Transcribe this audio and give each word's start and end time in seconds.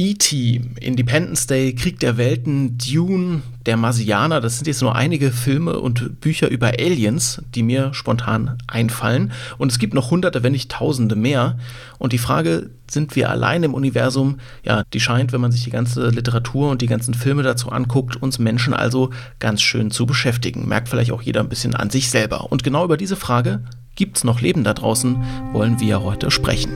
E.T., 0.00 0.60
Independence 0.78 1.48
Day, 1.48 1.74
Krieg 1.74 1.98
der 1.98 2.16
Welten, 2.16 2.78
Dune, 2.78 3.42
Der 3.66 3.76
Marsianer, 3.76 4.40
das 4.40 4.56
sind 4.56 4.68
jetzt 4.68 4.80
nur 4.80 4.94
einige 4.94 5.32
Filme 5.32 5.80
und 5.80 6.20
Bücher 6.20 6.48
über 6.48 6.68
Aliens, 6.68 7.42
die 7.56 7.64
mir 7.64 7.92
spontan 7.92 8.58
einfallen. 8.68 9.32
Und 9.58 9.72
es 9.72 9.80
gibt 9.80 9.94
noch 9.94 10.12
hunderte, 10.12 10.44
wenn 10.44 10.52
nicht 10.52 10.70
tausende 10.70 11.16
mehr. 11.16 11.58
Und 11.98 12.12
die 12.12 12.18
Frage, 12.18 12.70
sind 12.88 13.16
wir 13.16 13.28
allein 13.28 13.64
im 13.64 13.74
Universum? 13.74 14.38
Ja, 14.62 14.84
die 14.92 15.00
scheint, 15.00 15.32
wenn 15.32 15.40
man 15.40 15.50
sich 15.50 15.64
die 15.64 15.70
ganze 15.70 16.10
Literatur 16.10 16.70
und 16.70 16.80
die 16.80 16.86
ganzen 16.86 17.12
Filme 17.12 17.42
dazu 17.42 17.72
anguckt, 17.72 18.22
uns 18.22 18.38
Menschen 18.38 18.74
also 18.74 19.10
ganz 19.40 19.62
schön 19.62 19.90
zu 19.90 20.06
beschäftigen. 20.06 20.68
Merkt 20.68 20.88
vielleicht 20.88 21.10
auch 21.10 21.22
jeder 21.22 21.40
ein 21.40 21.48
bisschen 21.48 21.74
an 21.74 21.90
sich 21.90 22.08
selber. 22.08 22.52
Und 22.52 22.62
genau 22.62 22.84
über 22.84 22.98
diese 22.98 23.16
Frage, 23.16 23.64
gibt 23.96 24.18
es 24.18 24.22
noch 24.22 24.40
Leben 24.40 24.62
da 24.62 24.74
draußen, 24.74 25.16
wollen 25.52 25.80
wir 25.80 26.04
heute 26.04 26.30
sprechen. 26.30 26.70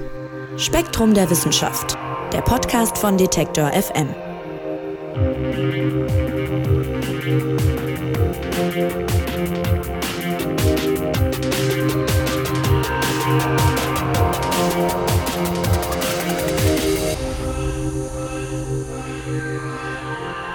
Spektrum 0.56 1.14
der 1.14 1.30
Wissenschaft 1.30 1.96
der 2.32 2.40
Podcast 2.40 2.96
von 2.96 3.18
Detektor 3.18 3.70
FM. 3.72 4.08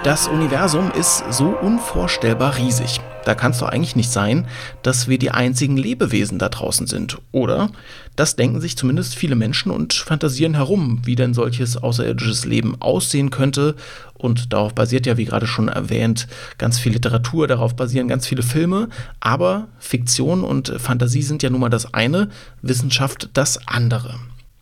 Das 0.08 0.30
Universum 0.30 0.90
ist 0.98 1.22
so 1.32 1.48
unvorstellbar 1.48 2.56
riesig. 2.56 3.02
Da 3.26 3.36
kann 3.36 3.52
es 3.52 3.58
doch 3.58 3.68
eigentlich 3.68 3.98
nicht 3.98 4.10
sein, 4.10 4.48
dass 4.82 5.10
wir 5.10 5.20
die 5.20 5.32
einzigen 5.32 5.76
Lebewesen 5.76 6.40
da 6.40 6.48
draußen 6.48 6.88
sind, 6.88 7.18
oder? 7.34 7.72
Das 8.16 8.38
denken 8.38 8.62
sich 8.62 8.78
zumindest 8.78 9.16
viele 9.16 9.36
Menschen 9.36 9.70
und 9.70 9.92
fantasieren 9.92 10.54
herum, 10.54 11.02
wie 11.04 11.18
denn 11.18 11.34
solches 11.34 11.76
außerirdisches 11.76 12.46
Leben 12.46 12.82
aussehen 12.82 13.32
könnte. 13.32 13.76
Und 14.14 14.54
darauf 14.54 14.74
basiert 14.74 15.06
ja, 15.06 15.18
wie 15.18 15.26
gerade 15.26 15.46
schon 15.46 15.68
erwähnt, 15.68 16.30
ganz 16.58 16.80
viel 16.80 16.94
Literatur, 16.94 17.50
darauf 17.50 17.76
basieren 17.76 18.08
ganz 18.08 18.26
viele 18.26 18.44
Filme. 18.44 18.88
Aber 19.20 19.68
Fiktion 19.78 20.46
und 20.46 20.72
Fantasie 20.78 21.22
sind 21.22 21.44
ja 21.44 21.50
nun 21.50 21.60
mal 21.60 21.70
das 21.70 21.94
eine, 21.94 22.30
Wissenschaft 22.62 23.30
das 23.34 23.60
andere. 23.68 24.18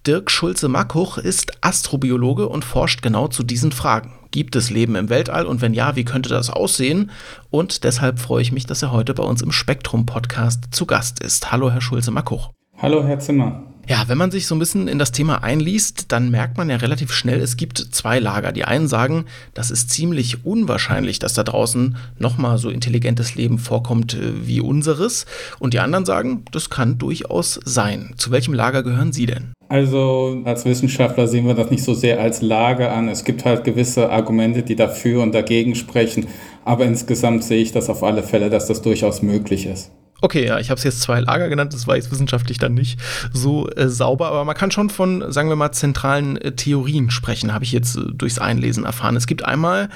Dirk 0.06 0.30
Schulze-Mackuch 0.30 1.18
ist 1.18 1.52
Astrobiologe 1.62 2.48
und 2.48 2.64
forscht 2.64 3.02
genau 3.02 3.28
zu 3.28 3.42
diesen 3.42 3.72
Fragen. 3.72 4.14
Gibt 4.30 4.56
es 4.56 4.70
Leben 4.70 4.96
im 4.96 5.10
Weltall 5.10 5.48
und 5.48 5.62
wenn 5.62 5.74
ja, 5.74 5.96
wie 5.96 6.06
könnte 6.06 6.30
das 6.30 6.52
aussehen? 6.52 7.10
Und 7.50 7.84
deshalb 7.84 8.20
freue 8.20 8.44
ich 8.44 8.52
mich, 8.52 8.68
dass 8.68 8.84
er 8.84 8.92
heute 8.92 9.16
bei 9.16 9.24
uns 9.24 9.42
im 9.42 9.52
Spektrum-Podcast 9.52 10.66
zu 10.70 10.86
Gast 10.86 11.24
ist. 11.24 11.52
Hallo, 11.52 11.72
Herr 11.72 11.82
Schulze-Mackuch. 11.82 12.52
Hallo, 12.78 13.04
Herr 13.04 13.18
Zimmer. 13.18 13.64
Ja, 13.88 14.06
wenn 14.08 14.18
man 14.18 14.32
sich 14.32 14.48
so 14.48 14.56
ein 14.56 14.60
bisschen 14.60 14.88
in 14.88 14.98
das 14.98 15.12
Thema 15.12 15.44
einliest, 15.44 16.12
dann 16.12 16.32
merkt 16.32 16.58
man 16.58 16.72
ja 16.72 16.78
relativ 16.78 17.12
schnell, 17.12 17.40
es 17.40 17.56
gibt 17.56 17.78
zwei 17.78 18.18
Lager. 18.18 18.52
Die 18.52 18.66
einen 18.66 18.88
sagen, 18.88 19.26
das 19.54 19.70
ist 19.70 19.92
ziemlich 19.92 20.44
unwahrscheinlich, 20.44 21.20
dass 21.20 21.36
da 21.36 21.44
draußen 21.44 21.96
nochmal 22.18 22.58
so 22.58 22.70
intelligentes 22.70 23.36
Leben 23.36 23.60
vorkommt 23.60 24.16
äh, 24.16 24.48
wie 24.48 24.60
unseres. 24.60 25.28
Und 25.60 25.76
die 25.76 25.80
anderen 25.80 26.06
sagen, 26.06 26.46
das 26.52 26.72
kann 26.72 26.98
durchaus 26.98 27.60
sein. 27.64 28.16
Zu 28.18 28.32
welchem 28.32 28.56
Lager 28.56 28.82
gehören 28.82 29.14
Sie 29.14 29.28
denn? 29.28 29.54
Also 29.68 30.42
als 30.46 30.66
Wissenschaftler 30.66 31.28
sehen 31.28 31.46
wir 31.46 31.54
das 31.54 31.70
nicht 31.70 31.84
so 31.84 31.94
sehr 31.94 32.20
als 32.20 32.42
Lager 32.42 32.92
an. 32.92 33.08
Es 33.08 33.24
gibt 33.24 33.46
halt 33.46 33.64
gewisse 33.64 34.10
Argumente, 34.10 34.64
die 34.64 34.76
dafür 34.76 35.22
und 35.22 35.34
dagegen 35.34 35.76
sprechen. 35.76 36.28
Aber 36.64 36.86
insgesamt 36.86 37.44
sehe 37.44 37.62
ich 37.62 37.72
das 37.72 37.90
auf 37.90 38.04
alle 38.04 38.24
Fälle, 38.24 38.50
dass 38.50 38.66
das 38.66 38.82
durchaus 38.82 39.22
möglich 39.22 39.68
ist. 39.68 39.92
Okay, 40.26 40.48
ja, 40.48 40.58
ich 40.58 40.72
habe 40.72 40.80
es 40.80 40.84
jetzt 40.84 41.02
zwei 41.02 41.20
Lager 41.20 41.50
genannt, 41.50 41.76
das 41.76 41.86
war 41.86 41.98
jetzt 41.98 42.10
wissenschaftlich 42.10 42.58
dann 42.58 42.74
nicht 42.74 43.00
so 43.32 43.70
äh, 43.70 43.88
sauber, 43.90 44.30
aber 44.30 44.44
man 44.44 44.56
kann 44.56 44.72
schon 44.72 44.90
von, 44.90 45.32
sagen 45.32 45.50
wir 45.50 45.56
mal, 45.56 45.72
zentralen 45.72 46.38
äh, 46.38 46.54
Theorien 46.54 47.12
sprechen, 47.12 47.54
habe 47.54 47.64
ich 47.64 47.72
jetzt 47.72 47.96
äh, 47.96 48.06
durchs 48.12 48.40
Einlesen 48.40 48.86
erfahren. 48.86 49.16
Es 49.16 49.28
gibt 49.28 49.46
einmal 49.46 49.88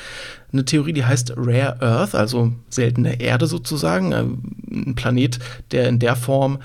eine 0.53 0.65
Theorie, 0.65 0.93
die 0.93 1.03
heißt 1.03 1.33
Rare 1.35 1.81
Earth, 1.81 2.13
also 2.13 2.53
seltene 2.69 3.19
Erde 3.19 3.47
sozusagen, 3.47 4.11
äh, 4.11 4.23
ein 4.71 4.93
Planet, 4.93 5.39
der 5.71 5.89
in 5.89 5.97
der 5.97 6.15
Form 6.15 6.59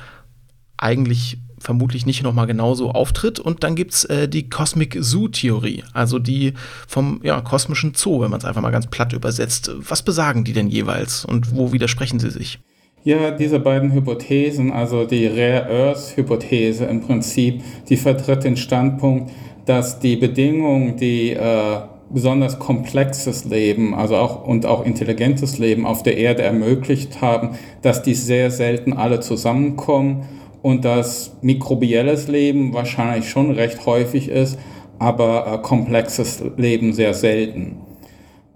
eigentlich 0.77 1.39
vermutlich 1.59 2.05
nicht 2.05 2.23
nochmal 2.23 2.47
genauso 2.47 2.91
auftritt. 2.91 3.41
Und 3.41 3.65
dann 3.65 3.77
gibt 3.77 3.95
es 3.95 4.05
äh, 4.05 4.29
die 4.29 4.51
Cosmic 4.51 4.99
Zoo-Theorie, 5.01 5.85
also 5.95 6.19
die 6.19 6.53
vom 6.87 7.23
ja, 7.23 7.41
kosmischen 7.41 7.95
Zoo, 7.95 8.21
wenn 8.21 8.31
man 8.31 8.41
es 8.41 8.45
einfach 8.45 8.61
mal 8.61 8.73
ganz 8.73 8.89
platt 8.89 9.15
übersetzt. 9.15 9.71
Was 9.79 10.03
besagen 10.03 10.45
die 10.45 10.53
denn 10.53 10.69
jeweils 10.69 11.25
und 11.25 11.57
wo 11.57 11.73
widersprechen 11.73 12.21
sie 12.21 12.31
sich? 12.31 12.59
Ja, 13.07 13.33
diese 13.33 13.61
beiden 13.61 13.93
Hypothesen, 13.93 14.73
also 14.73 15.05
die 15.05 15.27
Rare 15.27 15.69
Earth 15.69 16.17
Hypothese 16.17 16.87
im 16.87 17.03
Prinzip, 17.03 17.63
die 17.91 17.99
vertritt 17.99 18.45
den 18.45 18.57
Standpunkt, 18.57 19.31
dass 19.67 19.99
die 19.99 20.17
Bedingungen, 20.17 20.97
die 20.97 21.33
äh, 21.33 21.81
besonders 22.09 22.59
komplexes 22.59 23.45
Leben, 23.45 23.95
also 23.95 24.17
auch 24.17 24.47
und 24.47 24.65
auch 24.65 24.87
intelligentes 24.87 25.59
Leben 25.59 25.85
auf 25.85 26.03
der 26.03 26.17
Erde 26.17 26.45
ermöglicht 26.45 27.21
haben, 27.21 27.51
dass 27.83 28.01
die 28.01 28.15
sehr 28.15 28.51
selten 28.51 28.95
alle 28.95 29.21
zusammenkommen 29.21 30.23
und 30.63 30.87
dass 30.87 31.37
mikrobielles 31.43 32.29
Leben 32.29 32.73
wahrscheinlich 32.73 33.29
schon 33.29 33.51
recht 33.51 33.85
häufig 33.85 34.31
ist, 34.31 34.59
aber 34.99 35.47
äh, 35.47 35.59
komplexes 35.59 36.43
Leben 36.57 36.95
sehr 36.95 37.13
selten. 37.13 37.84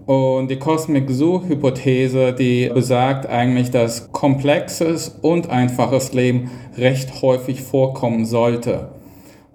Und 0.08 0.48
die 0.50 0.56
Cosmic 0.56 1.10
Zoo-Hypothese, 1.10 2.32
die 2.32 2.70
besagt 2.72 3.26
eigentlich, 3.26 3.70
dass 3.70 4.10
komplexes 4.10 5.18
und 5.20 5.50
einfaches 5.50 6.14
Leben 6.14 6.50
recht 6.78 7.20
häufig 7.20 7.60
vorkommen 7.60 8.24
sollte. 8.24 8.88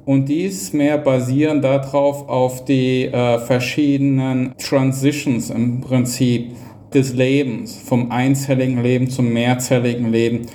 Und 0.05 0.29
dies 0.29 0.71
mehr 0.71 0.99
basieren 0.99 1.63
darauf 1.63 2.29
auf 2.29 2.65
die 2.65 3.05
äh, 3.05 3.39
verschiedenen 3.39 4.53
Transitions 4.59 5.49
im 5.49 5.81
Prinzip 5.81 6.51
des 6.93 7.15
Lebens, 7.15 7.75
vom 7.75 8.11
einzelligen 8.11 8.83
Leben 8.83 9.09
zum 9.09 9.33
mehrzelligen 9.33 10.11
Leben, 10.11 10.45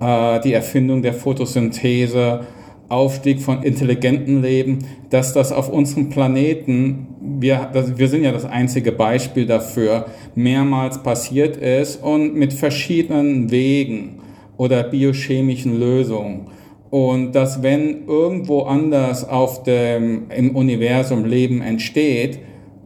äh, 0.00 0.38
die 0.38 0.52
Erfindung 0.52 1.02
der 1.02 1.14
Photosynthese, 1.14 2.46
Aufstieg 2.88 3.42
von 3.42 3.62
intelligenten 3.62 4.42
Leben, 4.42 4.78
dass 5.10 5.34
das 5.34 5.52
auf 5.52 5.68
unserem 5.68 6.08
Planeten, 6.08 7.08
wir, 7.20 7.68
wir 7.72 8.08
sind 8.08 8.24
ja 8.24 8.32
das 8.32 8.46
einzige 8.46 8.92
Beispiel 8.92 9.44
dafür, 9.44 10.06
mehrmals 10.34 11.02
passiert 11.02 11.58
ist 11.58 12.02
und 12.02 12.34
mit 12.34 12.54
verschiedenen 12.54 13.50
Wegen 13.50 14.20
oder 14.56 14.84
biochemischen 14.84 15.78
Lösungen. 15.78 16.46
Und 16.90 17.32
dass 17.32 17.62
wenn 17.62 18.06
irgendwo 18.06 18.62
anders 18.62 19.28
auf 19.28 19.64
dem, 19.64 20.30
im 20.34 20.56
Universum 20.56 21.26
Leben 21.26 21.60
entsteht, 21.60 22.38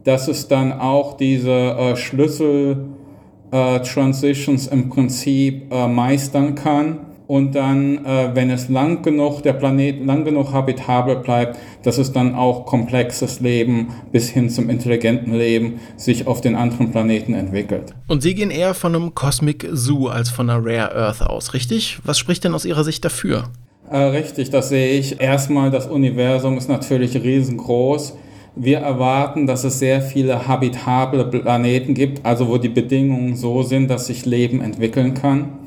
dass 0.03 0.27
es 0.27 0.49
dann 0.49 0.73
auch 0.73 1.15
diese 1.15 1.49
äh, 1.49 1.95
Schlüssel-Transitions 1.95 4.67
äh, 4.67 4.73
im 4.73 4.89
Prinzip 4.89 5.71
äh, 5.71 5.87
meistern 5.87 6.55
kann 6.55 7.12
und 7.33 7.55
dann, 7.55 8.05
äh, 8.05 8.29
wenn 8.35 8.51
es 8.51 8.69
lang 8.69 9.01
genug, 9.01 9.41
der 9.41 9.53
Planet 9.53 10.05
lang 10.05 10.23
genug 10.23 10.53
habitabel 10.53 11.15
bleibt, 11.15 11.57
dass 11.81 11.97
es 11.97 12.13
dann 12.13 12.35
auch 12.35 12.67
komplexes 12.67 13.39
Leben 13.39 13.87
bis 14.11 14.29
hin 14.29 14.51
zum 14.51 14.69
intelligenten 14.69 15.33
Leben 15.33 15.79
sich 15.97 16.27
auf 16.27 16.41
den 16.41 16.53
anderen 16.53 16.91
Planeten 16.91 17.33
entwickelt. 17.33 17.95
Und 18.07 18.21
Sie 18.21 18.35
gehen 18.35 18.51
eher 18.51 18.75
von 18.75 18.95
einem 18.95 19.15
Cosmic 19.15 19.67
Zoo 19.71 20.09
als 20.09 20.29
von 20.29 20.47
einer 20.47 20.63
Rare 20.63 20.95
Earth 20.95 21.23
aus, 21.23 21.55
richtig? 21.55 21.97
Was 22.03 22.19
spricht 22.19 22.43
denn 22.43 22.53
aus 22.53 22.65
Ihrer 22.65 22.83
Sicht 22.83 23.03
dafür? 23.03 23.45
Äh, 23.89 23.97
richtig, 23.97 24.51
das 24.51 24.69
sehe 24.69 24.99
ich. 24.99 25.19
Erstmal, 25.19 25.71
das 25.71 25.87
Universum 25.87 26.55
ist 26.59 26.69
natürlich 26.69 27.15
riesengroß. 27.15 28.15
Wir 28.55 28.77
erwarten, 28.77 29.47
dass 29.47 29.63
es 29.63 29.79
sehr 29.79 30.03
viele 30.03 30.47
habitable 30.47 31.25
Planeten 31.25 31.95
gibt, 31.95 32.23
also 32.23 32.47
wo 32.47 32.59
die 32.59 32.69
Bedingungen 32.69 33.35
so 33.35 33.63
sind, 33.63 33.87
dass 33.87 34.05
sich 34.05 34.27
Leben 34.27 34.61
entwickeln 34.61 35.15
kann 35.15 35.62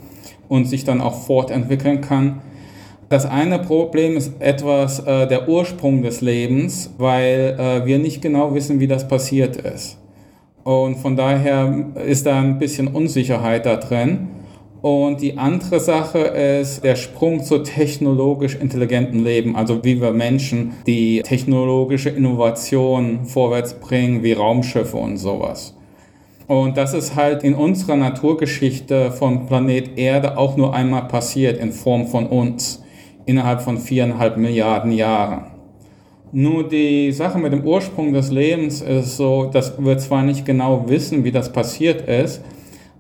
und 0.49 0.67
sich 0.67 0.85
dann 0.85 1.01
auch 1.01 1.25
fortentwickeln 1.25 2.01
kann. 2.01 2.41
Das 3.09 3.25
eine 3.25 3.61
Problem 3.61 4.17
ist 4.17 4.33
etwas 4.41 4.99
äh, 4.99 5.29
der 5.29 5.49
Ursprung 5.49 6.03
des 6.03 6.23
Lebens, 6.23 6.93
weil 6.99 7.57
äh, 7.57 7.87
wir 7.87 8.01
nicht 8.01 8.21
genau 8.21 8.53
wissen, 8.55 8.81
wie 8.81 8.89
das 8.89 9.07
passiert 9.07 9.57
ist. 9.57 9.99
Und 10.65 10.97
von 10.97 11.15
daher 11.15 11.87
ist 12.05 12.27
da 12.27 12.41
ein 12.41 12.59
bisschen 12.59 12.89
Unsicherheit 12.89 13.67
da 13.67 13.77
drin. 13.77 14.27
Und 14.83 15.21
die 15.21 15.39
andere 15.39 15.79
Sache 15.79 16.19
ist 16.19 16.83
der 16.83 16.97
Sprung 16.97 17.45
zu 17.45 17.59
technologisch 17.59 18.57
intelligentem 18.57 19.23
Leben, 19.23 19.55
also 19.55 19.85
wie 19.85 20.01
wir 20.01 20.11
Menschen 20.11 20.73
die 20.89 21.23
technologische 21.23 22.11
Innovation 22.11 23.25
vorwärts 23.25 23.75
bringen, 23.75 24.25
wie 24.25 24.33
Raumschiffe 24.33 24.97
und 24.97 25.17
sowas. 25.17 25.76
Und 26.47 26.77
das 26.77 26.95
ist 26.95 27.17
halt 27.17 27.43
in 27.43 27.55
unserer 27.55 27.97
Naturgeschichte 27.97 29.11
von 29.11 29.47
Planet 29.47 29.99
Erde 29.99 30.39
auch 30.39 30.57
nur 30.57 30.75
einmal 30.75 31.09
passiert 31.09 31.59
in 31.59 31.73
Form 31.73 32.07
von 32.07 32.27
uns 32.27 32.85
innerhalb 33.25 33.61
von 33.61 33.79
viereinhalb 33.79 34.37
Milliarden 34.37 34.93
Jahren. 34.93 35.47
Nur 36.33 36.69
die 36.69 37.11
Sache 37.13 37.39
mit 37.39 37.53
dem 37.53 37.65
Ursprung 37.65 38.13
des 38.13 38.31
Lebens 38.31 38.81
ist 38.81 39.17
so, 39.17 39.47
dass 39.47 39.83
wir 39.83 39.99
zwar 39.99 40.23
nicht 40.23 40.45
genau 40.45 40.89
wissen, 40.89 41.25
wie 41.25 41.33
das 41.33 41.53
passiert 41.53 42.09
ist, 42.09 42.43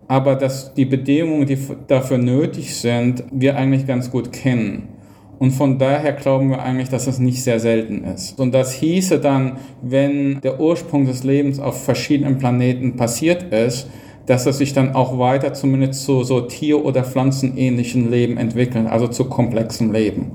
aber 0.09 0.35
dass 0.35 0.75
die 0.75 0.85
Bedingungen, 0.85 1.47
die 1.47 1.59
dafür 1.87 2.19
nötig 2.19 2.75
sind, 2.75 3.25
wir 3.31 3.57
eigentlich 3.57 3.87
ganz 3.87 4.11
gut 4.11 4.33
kennen. 4.33 4.89
Und 5.39 5.51
von 5.51 5.79
daher 5.79 6.13
glauben 6.13 6.51
wir 6.51 6.63
eigentlich, 6.63 6.89
dass 6.89 7.07
es 7.07 7.19
nicht 7.19 7.43
sehr 7.43 7.61
selten 7.61 8.05
ist. 8.05 8.39
Und 8.39 8.53
das 8.53 8.73
hieße 8.73 9.21
dann, 9.21 9.59
wenn 9.83 10.41
der 10.41 10.61
Ursprung 10.61 11.07
des 11.07 11.25
Lebens 11.25 11.59
auf 11.59 11.85
verschiedenen 11.85 12.39
Planeten 12.39 12.97
passiert 12.97 13.53
ist, 13.53 13.89
dass 14.25 14.47
es 14.47 14.59
sich 14.59 14.73
dann 14.73 14.95
auch 14.95 15.19
weiter 15.19 15.53
zumindest 15.53 16.05
zu 16.05 16.25
so 16.25 16.41
Tier- 16.41 16.85
oder 16.85 17.05
Pflanzenähnlichen 17.05 18.11
Leben 18.11 18.39
entwickelt, 18.39 18.87
also 18.87 19.09
zu 19.09 19.27
komplexem 19.27 19.93
Leben. 19.93 20.33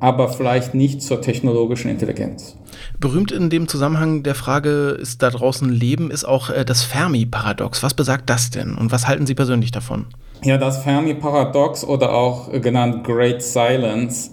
Aber 0.00 0.28
vielleicht 0.28 0.74
nicht 0.74 1.02
zur 1.02 1.20
technologischen 1.20 1.90
Intelligenz. 1.90 2.56
Berühmt 2.98 3.32
in 3.32 3.50
dem 3.50 3.68
Zusammenhang 3.68 4.22
der 4.22 4.34
Frage, 4.34 4.98
ist 5.00 5.22
da 5.22 5.30
draußen 5.30 5.68
Leben, 5.68 6.10
ist 6.10 6.24
auch 6.24 6.50
äh, 6.50 6.64
das 6.64 6.82
Fermi-Paradox. 6.82 7.82
Was 7.82 7.94
besagt 7.94 8.28
das 8.28 8.50
denn 8.50 8.74
und 8.74 8.92
was 8.92 9.06
halten 9.06 9.26
Sie 9.26 9.34
persönlich 9.34 9.70
davon? 9.70 10.06
Ja, 10.42 10.56
das 10.56 10.82
Fermi-Paradox 10.82 11.84
oder 11.84 12.14
auch 12.14 12.50
genannt 12.50 13.04
Great 13.04 13.42
Silence 13.42 14.30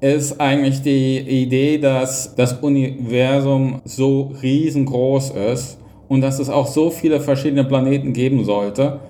ist 0.00 0.40
eigentlich 0.40 0.82
die 0.82 1.18
Idee, 1.18 1.78
dass 1.78 2.34
das 2.36 2.52
Universum 2.54 3.80
so 3.84 4.32
riesengroß 4.40 5.30
ist 5.30 5.78
und 6.06 6.20
dass 6.20 6.38
es 6.38 6.48
auch 6.48 6.68
so 6.68 6.90
viele 6.90 7.20
verschiedene 7.20 7.64
Planeten 7.64 8.12
geben 8.12 8.44
sollte. 8.44 9.00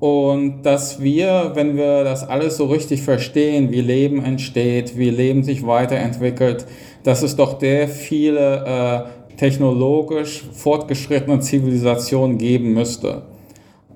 Und 0.00 0.62
dass 0.62 1.00
wir, 1.00 1.52
wenn 1.54 1.76
wir 1.76 2.04
das 2.04 2.28
alles 2.28 2.56
so 2.56 2.66
richtig 2.66 3.02
verstehen, 3.02 3.72
wie 3.72 3.80
Leben 3.80 4.24
entsteht, 4.24 4.96
wie 4.96 5.10
Leben 5.10 5.42
sich 5.42 5.66
weiterentwickelt, 5.66 6.66
dass 7.02 7.22
es 7.22 7.34
doch 7.34 7.58
sehr 7.58 7.88
viele 7.88 9.08
äh, 9.30 9.36
technologisch 9.36 10.44
fortgeschrittene 10.52 11.40
Zivilisationen 11.40 12.38
geben 12.38 12.74
müsste 12.74 13.22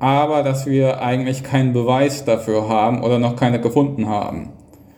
aber 0.03 0.43
dass 0.43 0.67
wir 0.67 1.01
eigentlich 1.01 1.45
keinen 1.45 1.73
Beweis 1.73 2.25
dafür 2.25 2.69
haben 2.69 3.05
oder 3.05 3.21
noch 3.21 3.37
keine 3.37 3.61
gefunden 3.61 4.09
haben. 4.09 4.49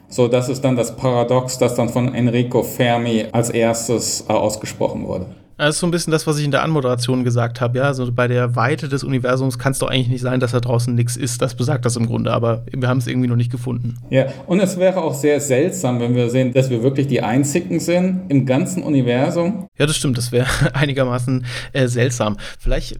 So, 0.08 0.28
das 0.28 0.48
ist 0.48 0.64
dann 0.64 0.76
das 0.76 0.96
Paradox, 0.96 1.58
das 1.58 1.74
dann 1.74 1.90
von 1.90 2.14
Enrico 2.14 2.62
Fermi 2.62 3.26
als 3.30 3.50
erstes 3.50 4.24
äh, 4.30 4.32
ausgesprochen 4.32 5.06
wurde. 5.06 5.26
Das 5.56 5.76
ist 5.76 5.80
so 5.80 5.86
ein 5.86 5.90
bisschen 5.90 6.10
das, 6.10 6.26
was 6.26 6.38
ich 6.38 6.44
in 6.44 6.50
der 6.50 6.62
Anmoderation 6.62 7.24
gesagt 7.24 7.60
habe. 7.60 7.78
Ja, 7.78 7.84
also 7.84 8.10
bei 8.10 8.26
der 8.26 8.56
Weite 8.56 8.88
des 8.88 9.04
Universums 9.04 9.58
kann 9.58 9.72
es 9.72 9.78
doch 9.78 9.88
eigentlich 9.88 10.08
nicht 10.08 10.20
sein, 10.20 10.40
dass 10.40 10.52
da 10.52 10.60
draußen 10.60 10.94
nichts 10.94 11.16
ist. 11.16 11.42
Das 11.42 11.54
besagt 11.54 11.84
das 11.84 11.96
im 11.96 12.06
Grunde, 12.06 12.32
aber 12.32 12.64
wir 12.70 12.88
haben 12.88 12.98
es 12.98 13.06
irgendwie 13.06 13.28
noch 13.28 13.36
nicht 13.36 13.52
gefunden. 13.52 13.96
Ja, 14.10 14.26
und 14.46 14.60
es 14.60 14.76
wäre 14.78 15.02
auch 15.02 15.14
sehr 15.14 15.40
seltsam, 15.40 16.00
wenn 16.00 16.14
wir 16.14 16.30
sehen, 16.30 16.52
dass 16.52 16.70
wir 16.70 16.82
wirklich 16.82 17.06
die 17.06 17.22
Einzigen 17.22 17.78
sind 17.80 18.22
im 18.28 18.46
ganzen 18.46 18.82
Universum. 18.82 19.68
Ja, 19.78 19.86
das 19.86 19.96
stimmt. 19.96 20.18
Das 20.18 20.32
wäre 20.32 20.48
einigermaßen 20.74 21.44
äh, 21.72 21.86
seltsam. 21.86 22.36
Vielleicht 22.58 22.98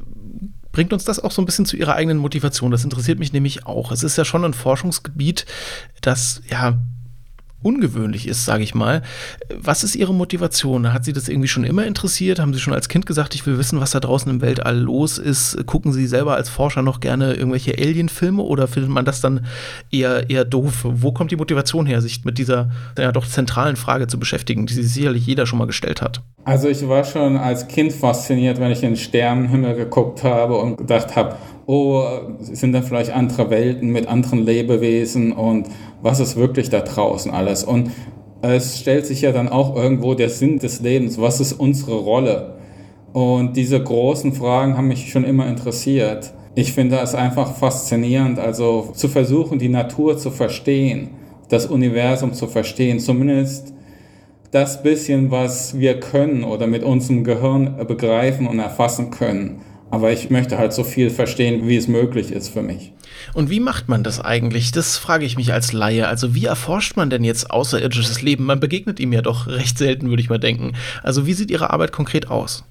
bringt 0.70 0.92
uns 0.92 1.04
das 1.04 1.20
auch 1.20 1.30
so 1.30 1.40
ein 1.40 1.46
bisschen 1.46 1.66
zu 1.66 1.76
ihrer 1.76 1.94
eigenen 1.94 2.18
Motivation. 2.18 2.70
Das 2.70 2.84
interessiert 2.84 3.18
mich 3.18 3.32
nämlich 3.32 3.66
auch. 3.66 3.92
Es 3.92 4.02
ist 4.02 4.18
ja 4.18 4.24
schon 4.24 4.44
ein 4.44 4.54
Forschungsgebiet, 4.54 5.46
das 6.02 6.42
ja 6.48 6.78
ungewöhnlich 7.64 8.28
ist, 8.28 8.44
sage 8.44 8.62
ich 8.62 8.74
mal. 8.74 9.02
Was 9.56 9.84
ist 9.84 9.96
Ihre 9.96 10.14
Motivation? 10.14 10.92
Hat 10.92 11.04
Sie 11.04 11.12
das 11.12 11.28
irgendwie 11.28 11.48
schon 11.48 11.64
immer 11.64 11.84
interessiert? 11.86 12.38
Haben 12.38 12.54
Sie 12.54 12.60
schon 12.60 12.74
als 12.74 12.88
Kind 12.88 13.06
gesagt, 13.06 13.34
ich 13.34 13.46
will 13.46 13.58
wissen, 13.58 13.80
was 13.80 13.92
da 13.92 14.00
draußen 14.00 14.30
im 14.30 14.40
Weltall 14.40 14.78
los 14.78 15.18
ist? 15.18 15.66
Gucken 15.66 15.92
Sie 15.92 16.06
selber 16.06 16.34
als 16.34 16.48
Forscher 16.48 16.82
noch 16.82 17.00
gerne 17.00 17.34
irgendwelche 17.34 17.72
Alien-Filme 17.72 18.42
oder 18.42 18.68
findet 18.68 18.90
man 18.90 19.04
das 19.04 19.20
dann 19.20 19.46
eher, 19.90 20.30
eher 20.30 20.44
doof? 20.44 20.80
Wo 20.84 21.12
kommt 21.12 21.30
die 21.30 21.36
Motivation 21.36 21.86
her, 21.86 22.00
sich 22.00 22.24
mit 22.24 22.38
dieser 22.38 22.70
ja 22.98 23.12
doch 23.12 23.26
zentralen 23.26 23.76
Frage 23.76 24.06
zu 24.06 24.18
beschäftigen, 24.18 24.66
die 24.66 24.74
sich 24.74 24.92
sicherlich 24.92 25.26
jeder 25.26 25.46
schon 25.46 25.58
mal 25.58 25.66
gestellt 25.66 26.02
hat? 26.02 26.22
Also 26.44 26.68
ich 26.68 26.86
war 26.86 27.04
schon 27.04 27.36
als 27.36 27.68
Kind 27.68 27.92
fasziniert, 27.92 28.60
wenn 28.60 28.70
ich 28.70 28.82
in 28.82 28.90
den 28.90 28.96
Sternenhimmel 28.96 29.74
geguckt 29.74 30.22
habe 30.22 30.56
und 30.56 30.76
gedacht 30.76 31.16
habe, 31.16 31.36
oh, 31.66 32.04
sind 32.40 32.72
da 32.72 32.82
vielleicht 32.82 33.10
andere 33.10 33.50
Welten 33.50 33.90
mit 33.90 34.06
anderen 34.06 34.44
Lebewesen 34.44 35.32
und 35.32 35.68
was 36.02 36.20
ist 36.20 36.36
wirklich 36.36 36.70
da 36.70 36.80
draußen 36.80 37.30
alles? 37.30 37.64
Und 37.64 37.90
es 38.42 38.78
stellt 38.78 39.06
sich 39.06 39.22
ja 39.22 39.32
dann 39.32 39.48
auch 39.48 39.74
irgendwo 39.74 40.14
der 40.14 40.28
Sinn 40.28 40.58
des 40.58 40.80
Lebens, 40.80 41.20
was 41.20 41.40
ist 41.40 41.54
unsere 41.54 41.96
Rolle? 41.96 42.54
Und 43.12 43.56
diese 43.56 43.82
großen 43.82 44.32
Fragen 44.32 44.76
haben 44.76 44.88
mich 44.88 45.10
schon 45.10 45.24
immer 45.24 45.46
interessiert. 45.48 46.34
Ich 46.56 46.72
finde 46.72 46.98
es 46.98 47.14
einfach 47.14 47.54
faszinierend, 47.54 48.38
also 48.38 48.90
zu 48.94 49.08
versuchen, 49.08 49.58
die 49.58 49.68
Natur 49.68 50.18
zu 50.18 50.30
verstehen, 50.30 51.10
das 51.48 51.66
Universum 51.66 52.32
zu 52.32 52.46
verstehen, 52.46 52.98
zumindest 52.98 53.72
das 54.50 54.82
bisschen, 54.82 55.30
was 55.30 55.78
wir 55.78 55.98
können 55.98 56.44
oder 56.44 56.66
mit 56.66 56.84
unserem 56.84 57.24
Gehirn 57.24 57.76
begreifen 57.88 58.46
und 58.46 58.60
erfassen 58.60 59.10
können. 59.10 59.62
Aber 59.90 60.12
ich 60.12 60.30
möchte 60.30 60.58
halt 60.58 60.72
so 60.72 60.82
viel 60.82 61.10
verstehen, 61.10 61.68
wie 61.68 61.76
es 61.76 61.88
möglich 61.88 62.32
ist 62.32 62.48
für 62.48 62.62
mich. 62.62 62.92
Und 63.32 63.50
wie 63.50 63.60
macht 63.60 63.88
man 63.88 64.02
das 64.02 64.20
eigentlich? 64.20 64.72
Das 64.72 64.96
frage 64.96 65.24
ich 65.24 65.36
mich 65.36 65.52
als 65.52 65.72
Laie. 65.72 66.08
Also 66.08 66.34
wie 66.34 66.46
erforscht 66.46 66.96
man 66.96 67.10
denn 67.10 67.24
jetzt 67.24 67.50
außerirdisches 67.50 68.22
Leben? 68.22 68.44
Man 68.44 68.60
begegnet 68.60 69.00
ihm 69.00 69.12
ja 69.12 69.22
doch 69.22 69.46
recht 69.48 69.78
selten, 69.78 70.08
würde 70.08 70.22
ich 70.22 70.30
mal 70.30 70.38
denken. 70.38 70.72
Also 71.02 71.26
wie 71.26 71.32
sieht 71.32 71.50
Ihre 71.50 71.70
Arbeit 71.70 71.92
konkret 71.92 72.30
aus? 72.30 72.64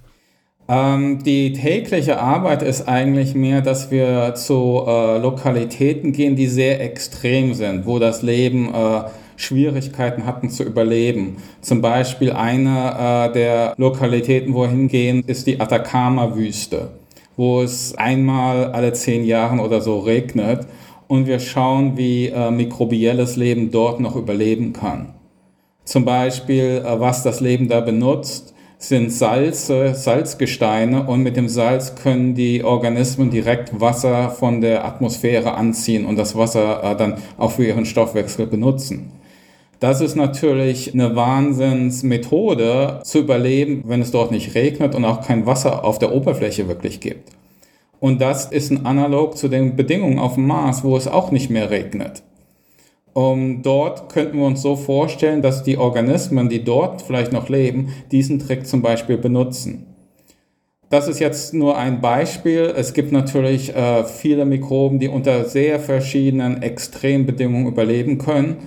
Ähm, 0.69 1.23
die 1.23 1.53
tägliche 1.53 2.19
Arbeit 2.19 2.61
ist 2.61 2.87
eigentlich 2.87 3.35
mehr, 3.35 3.61
dass 3.61 3.91
wir 3.91 4.33
zu 4.35 4.83
äh, 4.87 5.17
Lokalitäten 5.17 6.13
gehen, 6.13 6.37
die 6.37 6.47
sehr 6.47 6.79
extrem 6.81 7.53
sind, 7.53 7.85
wo 7.85 7.99
das 7.99 8.21
Leben 8.21 8.73
äh, 8.73 9.03
Schwierigkeiten 9.35 10.25
hatten 10.25 10.49
zu 10.49 10.63
überleben. 10.63 11.37
Zum 11.61 11.81
Beispiel 11.81 12.31
eine 12.31 13.29
äh, 13.29 13.33
der 13.33 13.73
Lokalitäten, 13.77 14.53
wo 14.53 14.61
wir 14.61 14.69
hingehen, 14.69 15.23
ist 15.27 15.47
die 15.47 15.59
Atacama-Wüste 15.59 16.91
wo 17.37 17.61
es 17.61 17.95
einmal 17.95 18.71
alle 18.71 18.93
zehn 18.93 19.23
Jahren 19.25 19.59
oder 19.59 19.81
so 19.81 19.99
regnet 19.99 20.67
und 21.07 21.27
wir 21.27 21.39
schauen, 21.39 21.97
wie 21.97 22.27
äh, 22.27 22.51
mikrobielles 22.51 23.35
Leben 23.35 23.71
dort 23.71 23.99
noch 23.99 24.15
überleben 24.15 24.73
kann. 24.73 25.13
Zum 25.85 26.05
Beispiel, 26.05 26.83
äh, 26.85 26.99
was 26.99 27.23
das 27.23 27.39
Leben 27.39 27.67
da 27.67 27.81
benutzt, 27.81 28.53
sind 28.77 29.11
Salze, 29.13 29.95
Salzgesteine 29.95 31.07
und 31.07 31.23
mit 31.23 31.37
dem 31.37 31.47
Salz 31.47 31.95
können 31.95 32.35
die 32.35 32.63
Organismen 32.63 33.29
direkt 33.29 33.79
Wasser 33.79 34.29
von 34.29 34.59
der 34.59 34.83
Atmosphäre 34.85 35.53
anziehen 35.53 36.05
und 36.05 36.17
das 36.17 36.35
Wasser 36.35 36.83
äh, 36.83 36.95
dann 36.97 37.15
auch 37.37 37.51
für 37.51 37.65
ihren 37.65 37.85
Stoffwechsel 37.85 38.45
benutzen. 38.45 39.12
Das 39.83 39.99
ist 39.99 40.15
natürlich 40.15 40.93
eine 40.93 41.13
Wahnsinnsmethode 41.13 43.01
zu 43.03 43.19
überleben, 43.19 43.83
wenn 43.85 44.01
es 44.01 44.11
dort 44.11 44.31
nicht 44.31 44.55
regnet 44.55 44.95
und 44.95 45.03
auch 45.03 45.27
kein 45.27 45.45
Wasser 45.45 45.83
auf 45.83 45.99
der 45.99 46.13
Oberfläche 46.15 46.69
wirklich 46.69 47.01
gibt. 47.01 47.33
Und 47.99 48.21
das 48.21 48.45
ist 48.45 48.71
ein 48.71 48.85
Analog 48.85 49.35
zu 49.37 49.49
den 49.49 49.75
Bedingungen 49.75 50.19
auf 50.19 50.35
dem 50.35 50.47
Mars, 50.47 50.85
wo 50.85 50.95
es 50.95 51.09
auch 51.09 51.31
nicht 51.31 51.49
mehr 51.49 51.69
regnet. 51.69 52.23
Um, 53.11 53.61
dort 53.61 54.07
könnten 54.07 54.37
wir 54.37 54.45
uns 54.45 54.61
so 54.61 54.77
vorstellen, 54.77 55.41
dass 55.41 55.63
die 55.63 55.77
Organismen, 55.77 56.47
die 56.47 56.63
dort 56.63 57.01
vielleicht 57.01 57.33
noch 57.33 57.49
leben, 57.49 57.89
diesen 58.09 58.39
Trick 58.39 58.65
zum 58.65 58.81
Beispiel 58.81 59.17
benutzen. 59.17 59.85
Das 60.89 61.09
ist 61.09 61.19
jetzt 61.19 61.53
nur 61.53 61.77
ein 61.77 61.99
Beispiel. 61.99 62.73
Es 62.73 62.93
gibt 62.93 63.11
natürlich 63.11 63.75
äh, 63.75 64.05
viele 64.05 64.45
Mikroben, 64.45 64.99
die 64.99 65.09
unter 65.09 65.43
sehr 65.43 65.77
verschiedenen 65.81 66.61
Extrembedingungen 66.61 67.67
überleben 67.67 68.17
können 68.17 68.59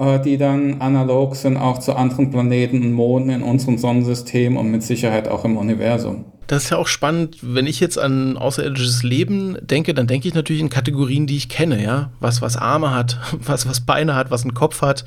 die 0.00 0.36
dann 0.36 0.80
analog 0.80 1.36
sind 1.36 1.56
auch 1.56 1.78
zu 1.78 1.94
anderen 1.94 2.30
Planeten 2.30 2.82
und 2.82 2.92
Monden 2.92 3.30
in 3.30 3.42
unserem 3.42 3.78
Sonnensystem 3.78 4.56
und 4.56 4.70
mit 4.70 4.82
Sicherheit 4.82 5.28
auch 5.28 5.44
im 5.44 5.56
Universum. 5.56 6.24
Das 6.48 6.64
ist 6.64 6.70
ja 6.70 6.76
auch 6.76 6.88
spannend, 6.88 7.38
wenn 7.40 7.66
ich 7.66 7.80
jetzt 7.80 7.98
an 7.98 8.36
außerirdisches 8.36 9.04
Leben 9.04 9.56
denke, 9.62 9.94
dann 9.94 10.06
denke 10.06 10.28
ich 10.28 10.34
natürlich 10.34 10.60
in 10.60 10.68
Kategorien, 10.68 11.26
die 11.26 11.36
ich 11.36 11.48
kenne, 11.48 11.82
ja. 11.82 12.10
Was, 12.20 12.42
was 12.42 12.56
Arme 12.56 12.94
hat, 12.94 13.18
was, 13.32 13.68
was 13.68 13.80
Beine 13.82 14.14
hat, 14.14 14.30
was 14.30 14.42
einen 14.42 14.54
Kopf 14.54 14.82
hat 14.82 15.04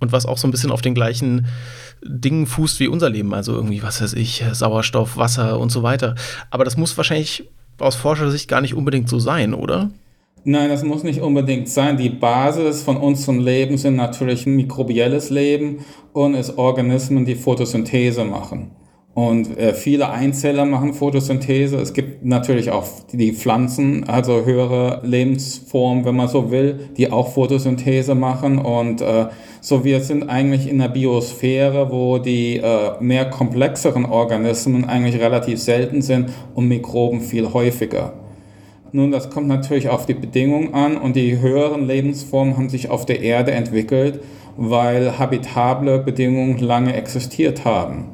und 0.00 0.12
was 0.12 0.26
auch 0.26 0.38
so 0.38 0.46
ein 0.46 0.50
bisschen 0.50 0.70
auf 0.70 0.82
den 0.82 0.94
gleichen 0.94 1.46
Dingen 2.04 2.46
fußt 2.46 2.78
wie 2.78 2.88
unser 2.88 3.08
Leben. 3.08 3.32
Also 3.34 3.54
irgendwie, 3.54 3.82
was 3.82 4.02
weiß 4.02 4.12
ich, 4.12 4.44
Sauerstoff, 4.52 5.16
Wasser 5.16 5.58
und 5.58 5.70
so 5.70 5.82
weiter. 5.82 6.14
Aber 6.50 6.64
das 6.64 6.76
muss 6.76 6.96
wahrscheinlich 6.96 7.48
aus 7.78 7.96
Forschersicht 7.96 8.48
gar 8.48 8.60
nicht 8.60 8.74
unbedingt 8.74 9.08
so 9.08 9.18
sein, 9.18 9.54
oder? 9.54 9.90
Nein, 10.48 10.68
das 10.68 10.84
muss 10.84 11.02
nicht 11.02 11.22
unbedingt 11.22 11.68
sein. 11.68 11.96
Die 11.96 12.08
Basis 12.08 12.84
von 12.84 12.96
unserem 12.98 13.40
Leben 13.40 13.78
sind 13.78 13.96
natürlich 13.96 14.46
mikrobielles 14.46 15.28
Leben 15.28 15.78
und 16.12 16.36
es 16.36 16.56
Organismen, 16.56 17.24
die 17.24 17.34
Photosynthese 17.34 18.24
machen. 18.24 18.70
Und 19.12 19.58
äh, 19.58 19.74
viele 19.74 20.08
Einzeller 20.08 20.64
machen 20.64 20.94
Photosynthese. 20.94 21.78
Es 21.78 21.94
gibt 21.94 22.24
natürlich 22.24 22.70
auch 22.70 22.84
die 23.12 23.32
Pflanzen, 23.32 24.04
also 24.04 24.44
höhere 24.44 25.00
Lebensformen, 25.02 26.04
wenn 26.04 26.14
man 26.14 26.28
so 26.28 26.52
will, 26.52 26.90
die 26.96 27.10
auch 27.10 27.32
Photosynthese 27.32 28.14
machen. 28.14 28.58
Und 28.58 29.00
äh, 29.00 29.26
so 29.60 29.82
wir 29.82 29.98
sind 30.00 30.28
eigentlich 30.28 30.68
in 30.68 30.78
der 30.78 30.90
Biosphäre, 30.90 31.90
wo 31.90 32.18
die 32.18 32.58
äh, 32.58 32.92
mehr 33.00 33.30
komplexeren 33.30 34.04
Organismen 34.04 34.84
eigentlich 34.84 35.20
relativ 35.20 35.58
selten 35.58 36.02
sind 36.02 36.30
und 36.54 36.68
Mikroben 36.68 37.20
viel 37.20 37.52
häufiger. 37.52 38.25
Nun, 38.96 39.10
das 39.10 39.28
kommt 39.28 39.46
natürlich 39.46 39.90
auf 39.90 40.06
die 40.06 40.14
Bedingungen 40.14 40.72
an 40.72 40.96
und 40.96 41.16
die 41.16 41.38
höheren 41.38 41.86
Lebensformen 41.86 42.56
haben 42.56 42.70
sich 42.70 42.88
auf 42.88 43.04
der 43.04 43.20
Erde 43.20 43.50
entwickelt, 43.50 44.20
weil 44.56 45.18
habitable 45.18 45.98
Bedingungen 45.98 46.56
lange 46.56 46.94
existiert 46.94 47.66
haben. 47.66 48.06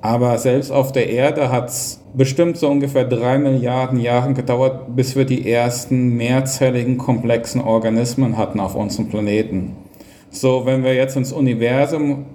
Aber 0.00 0.38
selbst 0.38 0.70
auf 0.70 0.92
der 0.92 1.10
Erde 1.10 1.50
hat 1.50 1.70
es 1.70 2.04
bestimmt 2.14 2.56
so 2.56 2.68
ungefähr 2.68 3.02
drei 3.02 3.36
Milliarden 3.36 3.98
Jahre 3.98 4.32
gedauert, 4.32 4.94
bis 4.94 5.16
wir 5.16 5.24
die 5.24 5.50
ersten 5.50 6.10
mehrzelligen 6.16 6.98
komplexen 6.98 7.60
Organismen 7.60 8.36
hatten 8.36 8.60
auf 8.60 8.76
unserem 8.76 9.08
Planeten. 9.08 9.74
So, 10.30 10.64
wenn 10.64 10.84
wir 10.84 10.94
jetzt 10.94 11.16
ins 11.16 11.32
Universum 11.32 12.26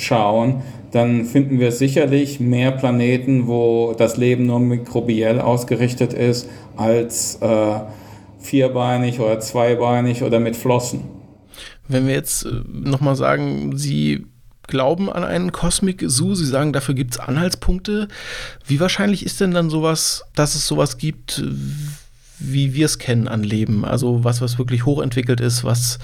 schauen, 0.00 0.62
dann 0.92 1.24
finden 1.26 1.58
wir 1.60 1.72
sicherlich 1.72 2.40
mehr 2.40 2.70
Planeten, 2.72 3.46
wo 3.46 3.94
das 3.96 4.16
Leben 4.16 4.46
nur 4.46 4.60
mikrobiell 4.60 5.40
ausgerichtet 5.40 6.12
ist, 6.14 6.48
als 6.76 7.36
äh, 7.42 7.80
vierbeinig 8.40 9.20
oder 9.20 9.40
zweibeinig 9.40 10.22
oder 10.22 10.40
mit 10.40 10.56
Flossen. 10.56 11.02
Wenn 11.88 12.06
wir 12.06 12.14
jetzt 12.14 12.44
äh, 12.46 12.50
nochmal 12.66 13.16
sagen, 13.16 13.76
Sie 13.76 14.26
glauben 14.66 15.10
an 15.10 15.24
einen 15.24 15.52
Cosmic 15.52 16.04
Zoo, 16.06 16.34
Sie 16.34 16.46
sagen, 16.46 16.72
dafür 16.72 16.94
gibt 16.94 17.14
es 17.14 17.20
Anhaltspunkte. 17.20 18.08
Wie 18.66 18.80
wahrscheinlich 18.80 19.24
ist 19.24 19.40
denn 19.40 19.52
dann 19.52 19.70
sowas, 19.70 20.24
dass 20.34 20.54
es 20.54 20.66
sowas 20.66 20.98
gibt, 20.98 21.42
wie 22.38 22.74
wir 22.74 22.86
es 22.86 22.98
kennen 22.98 23.28
an 23.28 23.42
Leben? 23.42 23.84
Also 23.84 24.24
was, 24.24 24.40
was 24.40 24.58
wirklich 24.58 24.86
hochentwickelt 24.86 25.40
ist, 25.40 25.64
was 25.64 25.98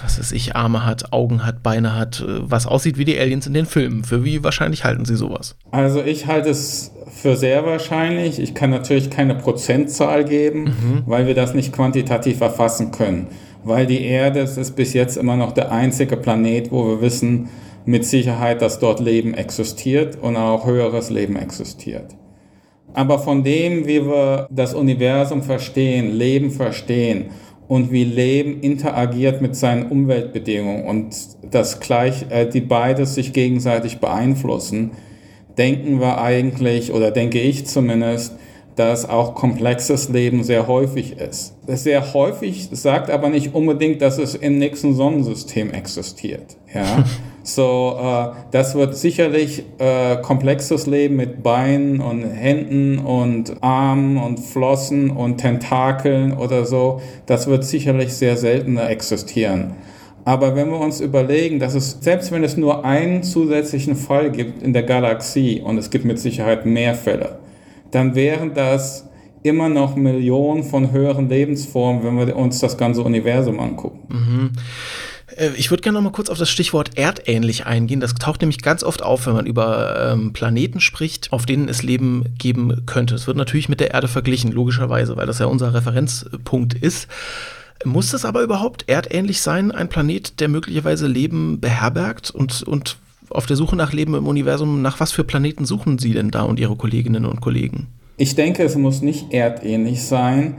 was 0.00 0.18
weiß 0.18 0.32
ich, 0.32 0.56
Arme 0.56 0.86
hat, 0.86 1.12
Augen 1.12 1.44
hat, 1.44 1.62
Beine 1.62 1.96
hat, 1.96 2.20
äh, 2.20 2.50
was 2.50 2.66
aussieht 2.66 2.98
wie 2.98 3.04
die 3.04 3.18
Aliens 3.18 3.46
in 3.46 3.54
den 3.54 3.66
Filmen. 3.66 4.04
Für 4.04 4.24
wie 4.24 4.42
wahrscheinlich 4.42 4.84
halten 4.84 5.04
Sie 5.04 5.16
sowas? 5.16 5.56
Also 5.70 6.02
ich 6.02 6.26
halte 6.26 6.50
es 6.50 6.92
für 7.10 7.36
sehr 7.36 7.64
wahrscheinlich. 7.64 8.38
Ich 8.38 8.54
kann 8.54 8.70
natürlich 8.70 9.10
keine 9.10 9.34
Prozentzahl 9.34 10.24
geben, 10.24 10.64
mhm. 10.64 11.02
weil 11.06 11.26
wir 11.26 11.34
das 11.34 11.54
nicht 11.54 11.72
quantitativ 11.72 12.40
erfassen 12.40 12.90
können. 12.90 13.28
Weil 13.64 13.86
die 13.86 14.02
Erde 14.02 14.40
ist 14.40 14.76
bis 14.76 14.92
jetzt 14.92 15.16
immer 15.16 15.36
noch 15.36 15.52
der 15.52 15.70
einzige 15.70 16.16
Planet, 16.16 16.72
wo 16.72 16.88
wir 16.88 17.00
wissen 17.00 17.48
mit 17.84 18.04
Sicherheit, 18.04 18.62
dass 18.62 18.78
dort 18.78 19.00
Leben 19.00 19.34
existiert 19.34 20.16
und 20.20 20.36
auch 20.36 20.66
höheres 20.66 21.10
Leben 21.10 21.36
existiert. 21.36 22.16
Aber 22.94 23.18
von 23.18 23.42
dem, 23.42 23.86
wie 23.86 24.04
wir 24.04 24.46
das 24.50 24.74
Universum 24.74 25.42
verstehen, 25.42 26.12
Leben 26.12 26.50
verstehen 26.50 27.30
und 27.72 27.90
wie 27.90 28.04
Leben 28.04 28.60
interagiert 28.60 29.40
mit 29.40 29.56
seinen 29.56 29.86
Umweltbedingungen 29.86 30.84
und 30.84 31.16
das 31.50 31.80
gleich, 31.80 32.26
äh, 32.28 32.46
die 32.46 32.60
beides 32.60 33.14
sich 33.14 33.32
gegenseitig 33.32 33.98
beeinflussen, 33.98 34.90
denken 35.56 35.98
wir 35.98 36.20
eigentlich, 36.20 36.92
oder 36.92 37.10
denke 37.10 37.40
ich 37.40 37.64
zumindest, 37.64 38.36
dass 38.76 39.08
auch 39.08 39.34
komplexes 39.34 40.08
Leben 40.08 40.44
sehr 40.44 40.66
häufig 40.66 41.18
ist. 41.18 41.54
Sehr 41.66 42.14
häufig 42.14 42.68
sagt 42.72 43.10
aber 43.10 43.28
nicht 43.28 43.54
unbedingt, 43.54 44.00
dass 44.00 44.18
es 44.18 44.34
im 44.34 44.58
nächsten 44.58 44.94
Sonnensystem 44.94 45.70
existiert. 45.70 46.56
Ja? 46.72 47.04
So, 47.44 47.98
äh, 48.00 48.36
das 48.52 48.76
wird 48.76 48.96
sicherlich 48.96 49.64
äh, 49.78 50.16
komplexes 50.22 50.86
Leben 50.86 51.16
mit 51.16 51.42
Beinen 51.42 52.00
und 52.00 52.22
Händen 52.22 53.00
und 53.00 53.62
Armen 53.62 54.16
und 54.16 54.38
Flossen 54.38 55.10
und 55.10 55.38
Tentakeln 55.38 56.34
oder 56.34 56.64
so. 56.64 57.00
Das 57.26 57.48
wird 57.48 57.64
sicherlich 57.64 58.12
sehr 58.12 58.36
selten 58.36 58.76
existieren. 58.76 59.74
Aber 60.24 60.54
wenn 60.54 60.70
wir 60.70 60.78
uns 60.78 61.00
überlegen, 61.00 61.58
dass 61.58 61.74
es, 61.74 61.98
selbst 62.00 62.30
wenn 62.30 62.44
es 62.44 62.56
nur 62.56 62.84
einen 62.84 63.24
zusätzlichen 63.24 63.96
Fall 63.96 64.30
gibt 64.30 64.62
in 64.62 64.72
der 64.72 64.84
Galaxie, 64.84 65.60
und 65.60 65.78
es 65.78 65.90
gibt 65.90 66.04
mit 66.04 66.20
Sicherheit 66.20 66.64
mehr 66.64 66.94
Fälle, 66.94 67.40
dann 67.92 68.14
wären 68.14 68.54
das 68.54 69.08
immer 69.42 69.68
noch 69.68 69.96
Millionen 69.96 70.64
von 70.64 70.92
höheren 70.92 71.28
Lebensformen, 71.28 72.04
wenn 72.04 72.26
wir 72.26 72.36
uns 72.36 72.58
das 72.60 72.76
ganze 72.76 73.02
Universum 73.02 73.60
angucken. 73.60 74.00
Mhm. 74.08 74.50
Äh, 75.36 75.50
ich 75.56 75.70
würde 75.70 75.82
gerne 75.82 75.98
noch 75.98 76.04
mal 76.04 76.12
kurz 76.12 76.30
auf 76.30 76.38
das 76.38 76.50
Stichwort 76.50 76.96
erdähnlich 76.96 77.66
eingehen. 77.66 78.00
Das 78.00 78.14
taucht 78.14 78.40
nämlich 78.40 78.62
ganz 78.62 78.84
oft 78.84 79.02
auf, 79.02 79.26
wenn 79.26 79.34
man 79.34 79.46
über 79.46 80.12
ähm, 80.12 80.32
Planeten 80.32 80.80
spricht, 80.80 81.32
auf 81.32 81.46
denen 81.46 81.68
es 81.68 81.82
Leben 81.82 82.24
geben 82.38 82.84
könnte. 82.86 83.14
Es 83.14 83.26
wird 83.26 83.36
natürlich 83.36 83.68
mit 83.68 83.80
der 83.80 83.92
Erde 83.92 84.08
verglichen, 84.08 84.52
logischerweise, 84.52 85.16
weil 85.16 85.26
das 85.26 85.38
ja 85.38 85.46
unser 85.46 85.74
Referenzpunkt 85.74 86.74
ist. 86.74 87.08
Muss 87.84 88.12
es 88.12 88.24
aber 88.24 88.42
überhaupt 88.42 88.88
erdähnlich 88.88 89.40
sein, 89.42 89.72
ein 89.72 89.88
Planet, 89.88 90.38
der 90.38 90.48
möglicherweise 90.48 91.08
Leben 91.08 91.60
beherbergt 91.60 92.30
und, 92.30 92.62
und 92.62 92.96
auf 93.32 93.46
der 93.46 93.56
Suche 93.56 93.76
nach 93.76 93.92
Leben 93.92 94.14
im 94.14 94.26
Universum, 94.26 94.82
nach 94.82 95.00
was 95.00 95.12
für 95.12 95.24
Planeten 95.24 95.64
suchen 95.64 95.98
Sie 95.98 96.12
denn 96.12 96.30
da 96.30 96.42
und 96.42 96.60
Ihre 96.60 96.76
Kolleginnen 96.76 97.24
und 97.24 97.40
Kollegen? 97.40 97.88
Ich 98.16 98.34
denke, 98.34 98.62
es 98.62 98.76
muss 98.76 99.02
nicht 99.02 99.32
erdähnlich 99.32 100.02
sein 100.02 100.56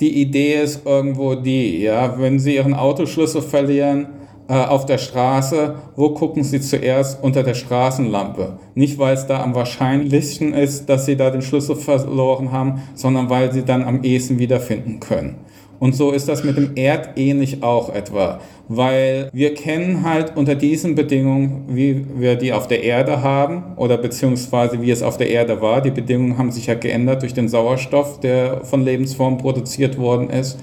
die 0.00 0.20
Idee 0.20 0.62
ist 0.62 0.84
irgendwo 0.84 1.34
die, 1.34 1.80
ja, 1.80 2.18
wenn 2.18 2.38
Sie 2.38 2.56
Ihren 2.56 2.74
Autoschlüssel 2.74 3.42
verlieren 3.42 4.08
äh, 4.48 4.54
auf 4.54 4.86
der 4.86 4.98
Straße, 4.98 5.74
wo 5.96 6.10
gucken 6.10 6.44
Sie 6.44 6.60
zuerst 6.60 7.22
unter 7.22 7.42
der 7.42 7.54
Straßenlampe? 7.54 8.58
Nicht, 8.74 8.98
weil 8.98 9.14
es 9.14 9.26
da 9.26 9.42
am 9.42 9.54
wahrscheinlichsten 9.54 10.52
ist, 10.52 10.88
dass 10.88 11.06
Sie 11.06 11.16
da 11.16 11.30
den 11.30 11.42
Schlüssel 11.42 11.76
verloren 11.76 12.52
haben, 12.52 12.82
sondern 12.94 13.30
weil 13.30 13.52
Sie 13.52 13.64
dann 13.64 13.84
am 13.84 14.02
ehesten 14.02 14.38
wiederfinden 14.38 15.00
können. 15.00 15.36
Und 15.78 15.94
so 15.94 16.10
ist 16.12 16.28
das 16.28 16.42
mit 16.42 16.56
dem 16.56 16.74
Erdähnlich 16.74 17.62
auch 17.62 17.94
etwa, 17.94 18.40
weil 18.68 19.28
wir 19.32 19.54
kennen 19.54 20.04
halt 20.04 20.36
unter 20.36 20.54
diesen 20.54 20.94
Bedingungen, 20.94 21.64
wie 21.68 22.04
wir 22.16 22.36
die 22.36 22.52
auf 22.52 22.66
der 22.66 22.82
Erde 22.82 23.22
haben 23.22 23.76
oder 23.76 23.98
beziehungsweise 23.98 24.80
wie 24.80 24.90
es 24.90 25.02
auf 25.02 25.18
der 25.18 25.30
Erde 25.30 25.60
war. 25.60 25.82
Die 25.82 25.90
Bedingungen 25.90 26.38
haben 26.38 26.50
sich 26.50 26.66
ja 26.66 26.74
geändert 26.74 27.22
durch 27.22 27.34
den 27.34 27.48
Sauerstoff, 27.48 28.20
der 28.20 28.64
von 28.64 28.84
Lebensformen 28.84 29.38
produziert 29.38 29.98
worden 29.98 30.30
ist. 30.30 30.58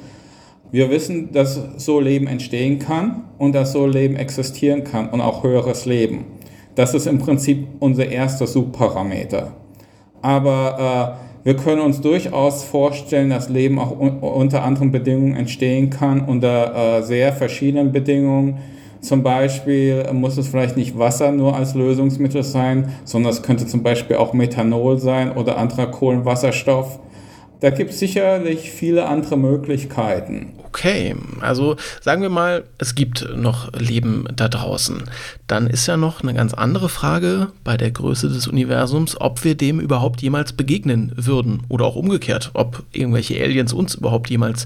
Wir 0.72 0.90
wissen, 0.90 1.32
dass 1.32 1.62
so 1.78 2.00
Leben 2.00 2.26
entstehen 2.26 2.80
kann 2.80 3.26
und 3.38 3.54
dass 3.54 3.74
so 3.74 3.86
Leben 3.86 4.16
existieren 4.16 4.84
kann 4.84 5.10
und 5.10 5.22
auch 5.22 5.44
höheres 5.44 5.86
Leben. 5.86 6.26
Das 6.74 6.96
ist 6.96 7.06
im 7.06 7.20
Prinzip 7.20 7.68
unser 7.80 8.08
erster 8.08 8.48
Subparameter. 8.48 9.52
Aber 10.24 11.20
äh, 11.20 11.33
wir 11.44 11.56
können 11.58 11.82
uns 11.82 12.00
durchaus 12.00 12.64
vorstellen, 12.64 13.30
dass 13.30 13.50
Leben 13.50 13.78
auch 13.78 13.92
unter 13.92 14.64
anderen 14.64 14.92
Bedingungen 14.92 15.36
entstehen 15.36 15.90
kann, 15.90 16.22
unter 16.22 17.00
äh, 17.00 17.04
sehr 17.04 17.34
verschiedenen 17.34 17.92
Bedingungen. 17.92 18.60
Zum 19.02 19.22
Beispiel 19.22 20.06
muss 20.14 20.38
es 20.38 20.48
vielleicht 20.48 20.78
nicht 20.78 20.98
Wasser 20.98 21.34
nur 21.34 21.54
als 21.58 21.76
Lösungsmittel 21.76 22.44
sein, 22.44 22.94
sondern 23.04 23.34
es 23.34 23.44
könnte 23.44 23.68
zum 23.68 23.84
Beispiel 23.84 24.16
auch 24.16 24.32
Methanol 24.32 24.98
sein 24.98 25.34
oder 25.34 25.58
anderer 25.58 25.88
Kohlenwasserstoff. 25.88 27.00
Da 27.64 27.70
gibt 27.70 27.92
es 27.92 28.00
sicherlich 28.00 28.72
viele 28.72 29.06
andere 29.06 29.38
Möglichkeiten. 29.38 30.52
Okay, 30.68 31.16
also 31.40 31.78
sagen 32.02 32.22
wir 32.22 32.30
mal, 32.30 32.66
es 32.78 32.94
gibt 32.94 33.26
noch 33.38 33.72
Leben 33.72 34.26
da 34.36 34.50
draußen. 34.50 35.04
Dann 35.48 35.68
ist 35.68 35.88
ja 35.88 35.96
noch 35.96 36.22
eine 36.22 36.34
ganz 36.34 36.54
andere 36.54 36.90
Frage 36.90 37.54
bei 37.64 37.78
der 37.78 37.92
Größe 37.92 38.28
des 38.28 38.50
Universums, 38.50 39.16
ob 39.22 39.46
wir 39.46 39.56
dem 39.56 39.80
überhaupt 39.80 40.22
jemals 40.22 40.52
begegnen 40.52 41.14
würden. 41.16 41.64
Oder 41.70 41.86
auch 41.86 41.96
umgekehrt, 41.96 42.52
ob 42.54 42.84
irgendwelche 42.92 43.42
Aliens 43.42 43.72
uns 43.72 43.96
überhaupt 43.96 44.30
jemals 44.30 44.66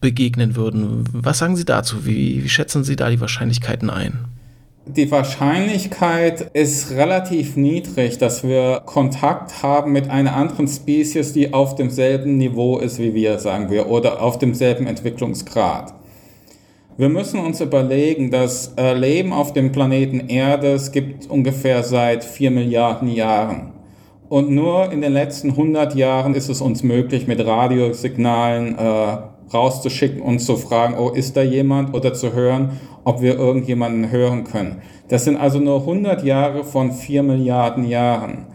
begegnen 0.00 0.54
würden. 0.54 1.02
Was 1.12 1.38
sagen 1.38 1.56
Sie 1.56 1.64
dazu? 1.64 2.06
Wie, 2.06 2.44
wie 2.44 2.48
schätzen 2.48 2.84
Sie 2.84 2.94
da 2.94 3.10
die 3.10 3.20
Wahrscheinlichkeiten 3.20 3.90
ein? 3.90 4.20
Die 4.88 5.10
Wahrscheinlichkeit 5.10 6.42
ist 6.52 6.92
relativ 6.92 7.56
niedrig, 7.56 8.18
dass 8.18 8.44
wir 8.44 8.82
Kontakt 8.86 9.64
haben 9.64 9.90
mit 9.90 10.08
einer 10.10 10.36
anderen 10.36 10.68
Spezies, 10.68 11.32
die 11.32 11.52
auf 11.52 11.74
demselben 11.74 12.38
Niveau 12.38 12.78
ist 12.78 13.00
wie 13.00 13.12
wir, 13.12 13.40
sagen 13.40 13.68
wir, 13.68 13.88
oder 13.88 14.22
auf 14.22 14.38
demselben 14.38 14.86
Entwicklungsgrad. 14.86 15.92
Wir 16.96 17.08
müssen 17.08 17.40
uns 17.40 17.60
überlegen, 17.60 18.30
dass 18.30 18.74
äh, 18.78 18.94
Leben 18.94 19.32
auf 19.32 19.52
dem 19.52 19.72
Planeten 19.72 20.28
Erde 20.28 20.74
es 20.74 20.92
gibt 20.92 21.28
ungefähr 21.28 21.82
seit 21.82 22.22
vier 22.22 22.52
Milliarden 22.52 23.08
Jahren. 23.08 23.72
Und 24.28 24.50
nur 24.50 24.92
in 24.92 25.00
den 25.00 25.12
letzten 25.12 25.50
100 25.50 25.96
Jahren 25.96 26.34
ist 26.36 26.48
es 26.48 26.60
uns 26.60 26.84
möglich, 26.84 27.26
mit 27.26 27.44
Radiosignalen 27.44 28.78
äh, 28.78 29.16
rauszuschicken 29.52 30.20
und 30.20 30.40
zu 30.40 30.56
fragen, 30.56 30.96
oh, 30.98 31.10
ist 31.10 31.36
da 31.36 31.42
jemand 31.42 31.94
oder 31.94 32.12
zu 32.14 32.32
hören, 32.32 32.80
ob 33.04 33.22
wir 33.22 33.38
irgendjemanden 33.38 34.10
hören 34.10 34.44
können. 34.44 34.82
Das 35.08 35.24
sind 35.24 35.36
also 35.36 35.60
nur 35.60 35.80
100 35.80 36.24
Jahre 36.24 36.64
von 36.64 36.92
4 36.92 37.22
Milliarden 37.22 37.84
Jahren. 37.84 38.46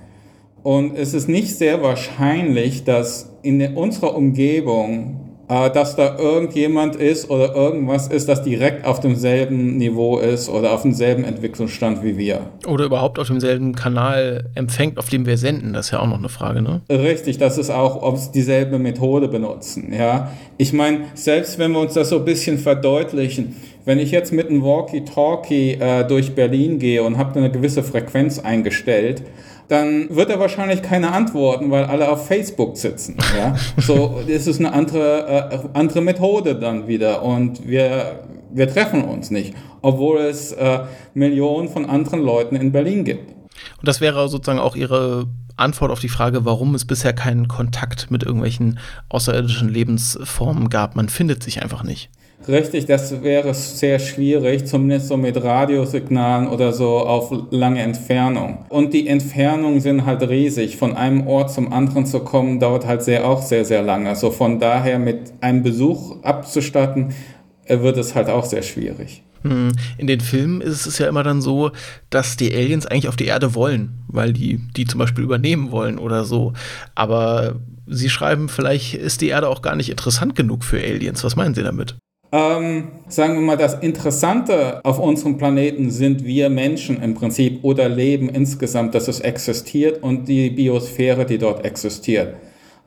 Und 0.64 0.98
es 0.98 1.14
ist 1.14 1.28
nicht 1.28 1.56
sehr 1.56 1.82
wahrscheinlich, 1.82 2.84
dass 2.84 3.34
in 3.42 3.76
unserer 3.76 4.16
Umgebung 4.16 5.31
dass 5.52 5.98
da 5.98 6.18
irgendjemand 6.18 6.96
ist 6.96 7.30
oder 7.30 7.54
irgendwas 7.54 8.08
ist, 8.08 8.30
das 8.30 8.42
direkt 8.42 8.86
auf 8.86 9.02
demselben 9.02 9.76
Niveau 9.76 10.18
ist 10.18 10.48
oder 10.48 10.72
auf 10.72 10.84
demselben 10.84 11.26
Entwicklungsstand 11.26 12.04
wie 12.04 12.18
wir. 12.18 12.42
Oder 12.68 12.86
überhaupt 12.86 13.20
auf 13.20 13.28
demselben 13.28 13.76
Kanal 13.76 14.46
empfängt, 14.56 14.98
auf 14.98 15.10
dem 15.10 15.26
wir 15.26 15.38
senden. 15.38 15.74
Das 15.74 15.88
ist 15.88 15.92
ja 15.92 16.00
auch 16.00 16.08
noch 16.08 16.20
eine 16.20 16.30
Frage, 16.30 16.62
ne? 16.62 16.82
Richtig, 16.90 17.38
das 17.38 17.58
ist 17.58 17.70
auch, 17.70 18.02
ob 18.02 18.18
sie 18.18 18.32
dieselbe 18.32 18.80
Methode 18.80 19.28
benutzen. 19.28 19.92
Ja, 19.92 20.32
ich 20.58 20.72
meine, 20.72 21.00
selbst 21.16 21.60
wenn 21.60 21.74
wir 21.74 21.82
uns 21.82 21.96
das 21.96 22.10
so 22.10 22.20
ein 22.20 22.26
bisschen 22.26 22.58
verdeutlichen, 22.58 23.56
wenn 23.84 24.00
ich 24.00 24.12
jetzt 24.12 24.32
mit 24.32 24.50
einem 24.50 24.64
Walkie-Talkie 24.64 25.74
äh, 25.74 26.08
durch 26.08 26.34
Berlin 26.34 26.80
gehe 26.80 27.04
und 27.04 27.18
habe 27.18 27.38
eine 27.38 27.52
gewisse 27.52 27.84
Frequenz 27.84 28.40
eingestellt, 28.40 29.24
dann 29.72 30.14
wird 30.14 30.30
er 30.30 30.38
wahrscheinlich 30.38 30.82
keine 30.82 31.14
antworten, 31.14 31.72
weil 31.72 31.86
alle 31.86 32.10
auf 32.10 32.28
Facebook 32.28 32.76
sitzen. 32.78 33.16
Ja? 33.38 33.56
So, 33.78 34.22
das 34.28 34.46
ist 34.46 34.60
eine 34.60 34.74
andere, 34.74 35.50
äh, 35.50 35.60
andere 35.74 36.02
Methode 36.02 36.56
dann 36.56 36.88
wieder 36.88 37.24
und 37.24 37.66
wir, 37.66 38.20
wir 38.52 38.68
treffen 38.68 39.04
uns 39.04 39.32
nicht, 39.32 39.54
obwohl 39.82 40.20
es 40.20 40.52
äh, 40.52 40.82
Millionen 41.14 41.70
von 41.70 41.86
anderen 41.86 42.22
Leuten 42.22 42.58
in 42.58 42.74
Berlin 42.74 43.06
gibt. 43.06 43.32
Und 43.32 43.88
das 43.88 44.02
wäre 44.02 44.28
sozusagen 44.28 44.60
auch 44.60 44.76
Ihre 44.76 45.28
Antwort 45.56 45.92
auf 45.92 46.00
die 46.02 46.10
Frage, 46.10 46.44
warum 46.44 46.76
es 46.76 46.84
bisher 46.86 47.14
keinen 47.14 47.48
Kontakt 47.48 48.12
mit 48.12 48.24
irgendwelchen 48.24 48.78
außerirdischen 49.08 49.70
Lebensformen 49.70 50.70
gab. 50.70 50.98
Man 50.98 51.08
findet 51.08 51.44
sich 51.44 51.62
einfach 51.62 51.84
nicht. 51.84 52.10
Richtig, 52.48 52.86
das 52.86 53.22
wäre 53.22 53.54
sehr 53.54 54.00
schwierig, 54.00 54.66
zumindest 54.66 55.08
so 55.08 55.18
mit 55.18 55.42
Radiosignalen 55.42 56.48
oder 56.48 56.74
so 56.74 56.98
auf 56.98 57.32
lange 57.52 57.82
Entfernung. 57.82 58.66
Und 58.70 58.94
die 58.94 59.08
Entfernungen 59.08 59.80
sind 59.80 60.06
halt 60.06 60.28
riesig. 60.28 60.78
Von 60.78 60.96
einem 60.96 61.28
Ort 61.28 61.52
zum 61.54 61.72
anderen 61.72 62.06
zu 62.06 62.22
kommen, 62.22 62.60
dauert 62.60 62.86
halt 62.88 63.04
sehr, 63.04 63.26
auch 63.26 63.42
sehr, 63.42 63.64
sehr 63.64 63.84
lange. 63.84 64.10
Also 64.10 64.32
von 64.32 64.60
daher 64.60 64.98
mit 64.98 65.34
einem 65.42 65.62
Besuch 65.62 66.24
abzustatten, 66.24 67.14
äh, 67.66 67.80
wird 67.82 67.98
es 67.98 68.16
halt 68.16 68.30
auch 68.30 68.46
sehr 68.46 68.64
schwierig. 68.64 69.24
Hm, 69.44 69.72
in 69.98 70.08
den 70.08 70.20
Filmen 70.20 70.62
ist 70.62 70.86
es 70.86 70.98
ja 70.98 71.08
immer 71.08 71.24
dann 71.24 71.42
so, 71.42 71.72
dass 72.10 72.38
die 72.38 72.54
Aliens 72.54 72.86
eigentlich 72.86 73.08
auf 73.08 73.16
die 73.16 73.26
Erde 73.26 73.56
wollen, 73.56 74.04
weil 74.08 74.34
die 74.34 74.60
die 74.76 74.86
zum 74.86 75.00
Beispiel 75.00 75.24
übernehmen 75.24 75.72
wollen 75.72 75.98
oder 75.98 76.26
so. 76.26 76.54
Aber 76.96 77.56
Sie 77.88 78.10
schreiben, 78.10 78.50
vielleicht 78.50 78.94
ist 78.94 79.22
die 79.22 79.30
Erde 79.30 79.50
auch 79.50 79.62
gar 79.62 79.76
nicht 79.76 79.90
interessant 79.90 80.36
genug 80.36 80.64
für 80.64 80.80
Aliens. 80.80 81.24
Was 81.24 81.36
meinen 81.36 81.56
Sie 81.56 81.64
damit? 81.64 81.96
Ähm, 82.34 82.88
sagen 83.10 83.34
wir 83.34 83.42
mal, 83.42 83.58
das 83.58 83.74
Interessante 83.74 84.80
auf 84.86 85.00
unserem 85.00 85.38
Planeten 85.38 85.90
sind 85.90 86.24
wir 86.24 86.50
Menschen 86.50 87.02
im 87.02 87.14
Prinzip 87.14 87.60
oder 87.64 87.90
Leben 87.90 88.30
insgesamt, 88.30 88.96
dass 88.96 89.10
es 89.10 89.20
existiert 89.20 90.02
und 90.02 90.30
die 90.30 90.50
Biosphäre, 90.50 91.26
die 91.26 91.38
dort 91.38 91.66
existiert. 91.66 92.36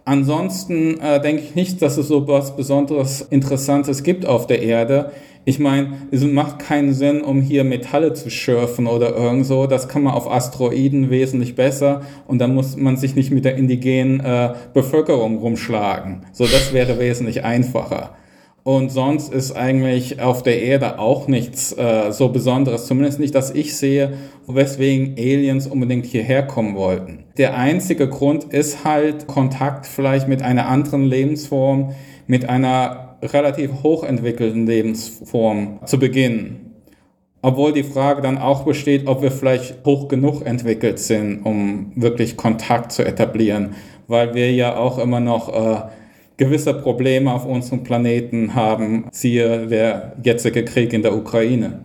Ansonsten 0.06 0.98
äh, 0.98 1.20
denke 1.20 1.42
ich 1.42 1.54
nicht, 1.54 1.82
dass 1.82 1.98
es 1.98 2.08
so 2.08 2.26
was 2.26 2.56
Besonderes 2.56 3.20
Interessantes 3.20 4.02
gibt 4.02 4.24
auf 4.24 4.46
der 4.46 4.62
Erde. 4.62 5.12
Ich 5.46 5.58
meine, 5.58 5.92
es 6.10 6.24
macht 6.24 6.58
keinen 6.58 6.94
Sinn, 6.94 7.20
um 7.20 7.42
hier 7.42 7.64
Metalle 7.64 8.14
zu 8.14 8.30
schürfen 8.30 8.86
oder 8.86 9.14
irgend 9.14 9.44
so. 9.44 9.66
Das 9.66 9.88
kann 9.88 10.04
man 10.04 10.14
auf 10.14 10.30
Asteroiden 10.30 11.10
wesentlich 11.10 11.54
besser 11.54 12.00
und 12.26 12.38
dann 12.38 12.54
muss 12.54 12.76
man 12.76 12.96
sich 12.96 13.14
nicht 13.14 13.30
mit 13.30 13.44
der 13.44 13.56
indigenen 13.56 14.20
äh, 14.20 14.54
Bevölkerung 14.72 15.36
rumschlagen. 15.38 16.22
So, 16.32 16.44
das 16.44 16.72
wäre 16.72 16.98
wesentlich 16.98 17.44
einfacher. 17.44 18.16
Und 18.64 18.90
sonst 18.90 19.30
ist 19.30 19.52
eigentlich 19.52 20.22
auf 20.22 20.42
der 20.42 20.62
Erde 20.62 20.98
auch 20.98 21.28
nichts 21.28 21.76
äh, 21.76 22.10
so 22.12 22.30
Besonderes, 22.30 22.86
zumindest 22.86 23.20
nicht, 23.20 23.34
dass 23.34 23.50
ich 23.50 23.76
sehe, 23.76 24.14
weswegen 24.46 25.16
Aliens 25.18 25.66
unbedingt 25.66 26.06
hierher 26.06 26.46
kommen 26.46 26.74
wollten. 26.74 27.24
Der 27.36 27.58
einzige 27.58 28.08
Grund 28.08 28.44
ist 28.44 28.82
halt 28.82 29.26
Kontakt 29.26 29.86
vielleicht 29.86 30.28
mit 30.28 30.40
einer 30.40 30.66
anderen 30.66 31.04
Lebensform, 31.04 31.92
mit 32.26 32.48
einer 32.48 33.18
relativ 33.22 33.82
hochentwickelten 33.82 34.66
Lebensform 34.66 35.80
zu 35.84 35.98
beginnen. 35.98 36.72
Obwohl 37.42 37.74
die 37.74 37.82
Frage 37.82 38.22
dann 38.22 38.38
auch 38.38 38.64
besteht, 38.64 39.06
ob 39.06 39.20
wir 39.20 39.30
vielleicht 39.30 39.84
hoch 39.84 40.08
genug 40.08 40.46
entwickelt 40.46 40.98
sind, 40.98 41.44
um 41.44 41.92
wirklich 41.96 42.38
Kontakt 42.38 42.92
zu 42.92 43.04
etablieren, 43.04 43.74
weil 44.08 44.32
wir 44.32 44.50
ja 44.52 44.78
auch 44.78 44.96
immer 44.96 45.20
noch 45.20 45.52
äh, 45.52 45.82
gewisse 46.36 46.74
Probleme 46.74 47.32
auf 47.32 47.46
unserem 47.46 47.84
Planeten 47.84 48.54
haben, 48.54 49.06
siehe 49.12 49.66
der 49.66 50.16
jetzige 50.22 50.64
Krieg 50.64 50.92
in 50.92 51.02
der 51.02 51.14
Ukraine. 51.16 51.80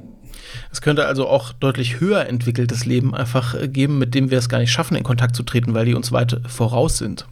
Es 0.72 0.82
könnte 0.82 1.06
also 1.06 1.28
auch 1.28 1.52
deutlich 1.54 2.00
höher 2.00 2.28
entwickeltes 2.28 2.86
Leben 2.86 3.16
einfach 3.16 3.60
äh, 3.60 3.68
geben, 3.68 3.98
mit 3.98 4.14
dem 4.14 4.30
wir 4.30 4.38
es 4.38 4.50
gar 4.50 4.60
nicht 4.60 4.72
schaffen, 4.72 4.96
in 4.96 5.04
Kontakt 5.04 5.36
zu 5.36 5.44
treten, 5.44 5.74
weil 5.74 5.86
die 5.86 5.96
uns 5.96 6.12
weit 6.12 6.42
voraus 6.48 6.98
sind. 6.98 7.26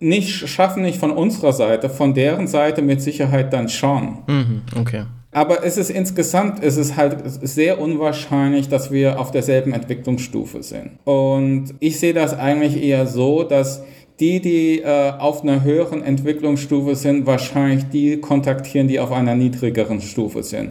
Nicht 0.00 0.48
schaffen 0.48 0.82
nicht 0.82 0.98
von 0.98 1.10
unserer 1.10 1.52
Seite, 1.52 1.90
von 1.90 2.14
deren 2.14 2.46
Seite 2.46 2.82
mit 2.82 3.02
Sicherheit 3.02 3.52
dann 3.52 3.68
schon. 3.68 4.18
Mhm, 4.28 4.62
okay. 4.78 5.04
Aber 5.32 5.64
es 5.64 5.76
ist 5.76 5.90
insgesamt, 5.90 6.62
es 6.62 6.76
ist 6.76 6.96
halt 6.96 7.18
sehr 7.24 7.80
unwahrscheinlich, 7.80 8.68
dass 8.68 8.90
wir 8.90 9.20
auf 9.20 9.30
derselben 9.30 9.72
Entwicklungsstufe 9.72 10.62
sind. 10.62 10.98
Und 11.04 11.74
ich 11.80 11.98
sehe 11.98 12.14
das 12.14 12.32
eigentlich 12.32 12.82
eher 12.82 13.06
so, 13.06 13.42
dass 13.42 13.82
die, 14.20 14.40
die 14.40 14.80
äh, 14.80 15.12
auf 15.18 15.42
einer 15.42 15.62
höheren 15.62 16.02
Entwicklungsstufe 16.02 16.96
sind, 16.96 17.26
wahrscheinlich 17.26 17.84
die 17.88 18.20
kontaktieren, 18.20 18.88
die 18.88 19.00
auf 19.00 19.12
einer 19.12 19.34
niedrigeren 19.34 20.00
Stufe 20.00 20.42
sind. 20.42 20.70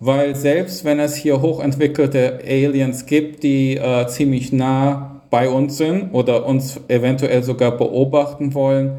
Weil 0.00 0.36
selbst 0.36 0.84
wenn 0.84 1.00
es 1.00 1.16
hier 1.16 1.42
hochentwickelte 1.42 2.40
Aliens 2.46 3.06
gibt, 3.06 3.42
die 3.42 3.76
äh, 3.76 4.06
ziemlich 4.06 4.52
nah 4.52 5.22
bei 5.30 5.48
uns 5.48 5.76
sind 5.76 6.14
oder 6.14 6.46
uns 6.46 6.80
eventuell 6.88 7.42
sogar 7.42 7.76
beobachten 7.76 8.54
wollen, 8.54 8.98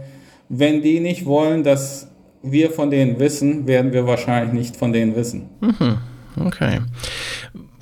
wenn 0.50 0.82
die 0.82 1.00
nicht 1.00 1.26
wollen, 1.26 1.64
dass 1.64 2.08
wir 2.44 2.72
von 2.72 2.90
denen 2.92 3.20
wissen, 3.20 3.68
werden 3.68 3.94
wir 3.94 4.06
wahrscheinlich 4.08 4.54
nicht 4.54 4.76
von 4.76 4.94
denen 4.94 5.16
wissen. 5.16 5.50
Mhm. 5.62 5.98
Okay 6.46 6.80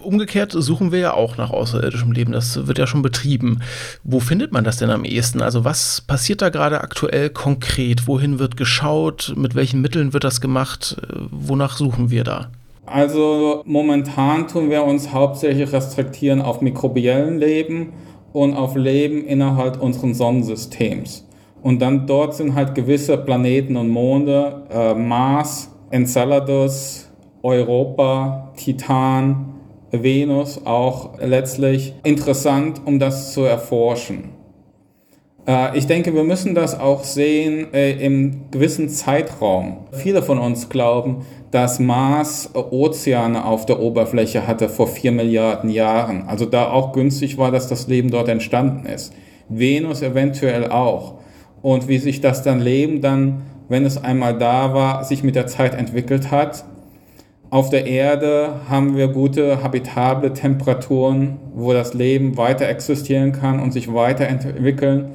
umgekehrt 0.07 0.53
suchen 0.53 0.91
wir 0.91 0.99
ja 0.99 1.13
auch 1.13 1.37
nach 1.37 1.51
außerirdischem 1.51 2.11
Leben. 2.13 2.31
Das 2.31 2.65
wird 2.65 2.79
ja 2.79 2.87
schon 2.87 3.01
betrieben. 3.01 3.59
Wo 4.03 4.19
findet 4.19 4.53
man 4.53 4.63
das 4.63 4.77
denn 4.77 4.89
am 4.89 5.03
ehesten? 5.03 5.41
Also 5.41 5.65
was 5.65 6.01
passiert 6.01 6.41
da 6.41 6.49
gerade 6.49 6.81
aktuell 6.81 7.29
konkret? 7.29 8.07
Wohin 8.07 8.39
wird 8.39 8.55
geschaut? 8.55 9.33
Mit 9.35 9.53
welchen 9.53 9.81
Mitteln 9.81 10.13
wird 10.13 10.23
das 10.23 10.39
gemacht? 10.39 10.97
Wonach 11.29 11.75
suchen 11.75 12.09
wir 12.09 12.23
da? 12.23 12.49
Also 12.85 13.63
momentan 13.65 14.47
tun 14.47 14.69
wir 14.69 14.83
uns 14.83 15.11
hauptsächlich 15.11 15.73
restriktieren 15.73 16.41
auf 16.41 16.61
mikrobiellen 16.61 17.37
Leben 17.37 17.91
und 18.31 18.53
auf 18.53 18.77
Leben 18.77 19.25
innerhalb 19.25 19.81
unseres 19.81 20.17
Sonnensystems. 20.17 21.27
Und 21.61 21.81
dann 21.81 22.07
dort 22.07 22.33
sind 22.33 22.55
halt 22.55 22.75
gewisse 22.75 23.17
Planeten 23.17 23.75
und 23.75 23.89
Monde, 23.89 24.63
äh, 24.69 24.93
Mars, 24.93 25.69
Enceladus, 25.89 27.09
Europa, 27.43 28.53
Titan, 28.55 29.56
Venus 29.91 30.65
auch 30.65 31.19
letztlich 31.19 31.93
interessant, 32.03 32.81
um 32.85 32.99
das 32.99 33.33
zu 33.33 33.43
erforschen. 33.43 34.37
Äh, 35.47 35.77
ich 35.77 35.87
denke, 35.87 36.13
wir 36.13 36.23
müssen 36.23 36.53
das 36.53 36.79
auch 36.79 37.03
sehen 37.03 37.73
äh, 37.73 37.93
im 37.93 38.51
gewissen 38.51 38.89
Zeitraum. 38.89 39.87
Viele 39.91 40.21
von 40.21 40.37
uns 40.37 40.69
glauben, 40.69 41.25
dass 41.51 41.79
Mars 41.79 42.51
Ozeane 42.53 43.45
auf 43.45 43.65
der 43.65 43.79
Oberfläche 43.79 44.45
hatte 44.45 44.67
vor 44.67 44.87
vier 44.87 45.13
Milliarden 45.13 45.69
Jahren. 45.69 46.23
Also 46.27 46.45
da 46.45 46.69
auch 46.69 46.91
günstig 46.91 47.37
war, 47.37 47.51
dass 47.51 47.69
das 47.69 47.87
Leben 47.87 48.11
dort 48.11 48.27
entstanden 48.27 48.85
ist. 48.85 49.13
Venus 49.47 50.01
eventuell 50.01 50.69
auch. 50.69 51.15
Und 51.61 51.87
wie 51.87 51.97
sich 51.97 52.19
das 52.19 52.43
dann 52.43 52.59
Leben 52.59 53.01
dann, 53.01 53.43
wenn 53.69 53.85
es 53.85 54.01
einmal 54.01 54.37
da 54.37 54.73
war, 54.73 55.03
sich 55.03 55.23
mit 55.23 55.35
der 55.35 55.47
Zeit 55.47 55.73
entwickelt 55.73 56.31
hat, 56.31 56.65
auf 57.49 57.69
der 57.69 57.85
Erde 57.85 58.55
haben 58.69 58.97
wir 58.97 59.07
gute 59.07 59.63
habitable 59.63 60.33
Temperaturen, 60.33 61.37
wo 61.55 61.71
das 61.71 61.93
Leben 61.93 62.35
weiter 62.35 62.67
existieren 62.67 63.31
kann 63.31 63.61
und 63.61 63.71
sich 63.71 63.93
weiterentwickeln. 63.93 65.11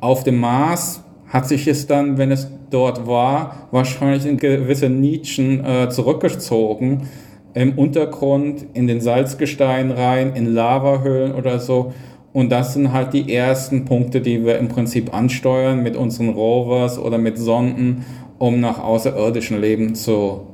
Auf 0.00 0.22
dem 0.22 0.38
Mars 0.38 1.02
hat 1.26 1.48
sich 1.48 1.66
es 1.66 1.88
dann, 1.88 2.16
wenn 2.16 2.30
es 2.30 2.48
dort 2.70 3.08
war, 3.08 3.68
wahrscheinlich 3.72 4.24
in 4.24 4.36
gewisse 4.36 4.88
Nischen 4.88 5.64
äh, 5.64 5.88
zurückgezogen. 5.88 7.08
Im 7.54 7.76
Untergrund, 7.76 8.66
in 8.74 8.86
den 8.86 9.00
Salzgestein 9.00 9.90
rein, 9.90 10.36
in 10.36 10.54
Lavahöhlen 10.54 11.34
oder 11.34 11.58
so. 11.58 11.92
Und 12.32 12.52
das 12.52 12.74
sind 12.74 12.92
halt 12.92 13.12
die 13.14 13.34
ersten 13.34 13.84
Punkte, 13.84 14.20
die 14.20 14.44
wir 14.44 14.58
im 14.58 14.68
Prinzip 14.68 15.12
ansteuern 15.12 15.82
mit 15.82 15.96
unseren 15.96 16.28
Rovers 16.28 17.00
oder 17.00 17.18
mit 17.18 17.36
Sonden, 17.36 18.04
um 18.38 18.60
nach 18.60 18.78
außerirdischem 18.80 19.60
Leben 19.60 19.96
zu 19.96 20.53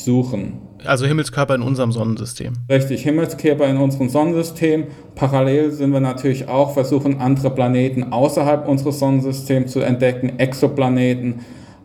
suchen. 0.00 0.54
Also 0.84 1.06
Himmelskörper 1.06 1.54
in 1.54 1.62
unserem 1.62 1.92
Sonnensystem. 1.92 2.52
Richtig, 2.70 3.02
Himmelskörper 3.02 3.66
in 3.66 3.78
unserem 3.78 4.08
Sonnensystem. 4.08 4.86
Parallel 5.14 5.72
sind 5.72 5.92
wir 5.92 6.00
natürlich 6.00 6.48
auch 6.48 6.72
versuchen, 6.72 7.20
andere 7.20 7.50
Planeten 7.50 8.12
außerhalb 8.12 8.68
unseres 8.68 8.98
Sonnensystems 8.98 9.72
zu 9.72 9.80
entdecken, 9.80 10.38
Exoplaneten. 10.38 11.40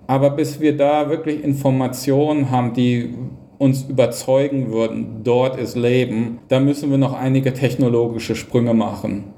Aber 0.07 0.31
bis 0.31 0.59
wir 0.59 0.77
da 0.77 1.09
wirklich 1.09 1.43
Informationen 1.43 2.51
haben, 2.51 2.73
die 2.73 3.15
uns 3.57 3.83
überzeugen 3.83 4.71
würden, 4.71 5.21
dort 5.23 5.57
ist 5.57 5.75
Leben, 5.75 6.39
da 6.49 6.59
müssen 6.59 6.91
wir 6.91 6.97
noch 6.97 7.13
einige 7.13 7.53
technologische 7.53 8.35
Sprünge 8.35 8.73
machen. 8.73 9.33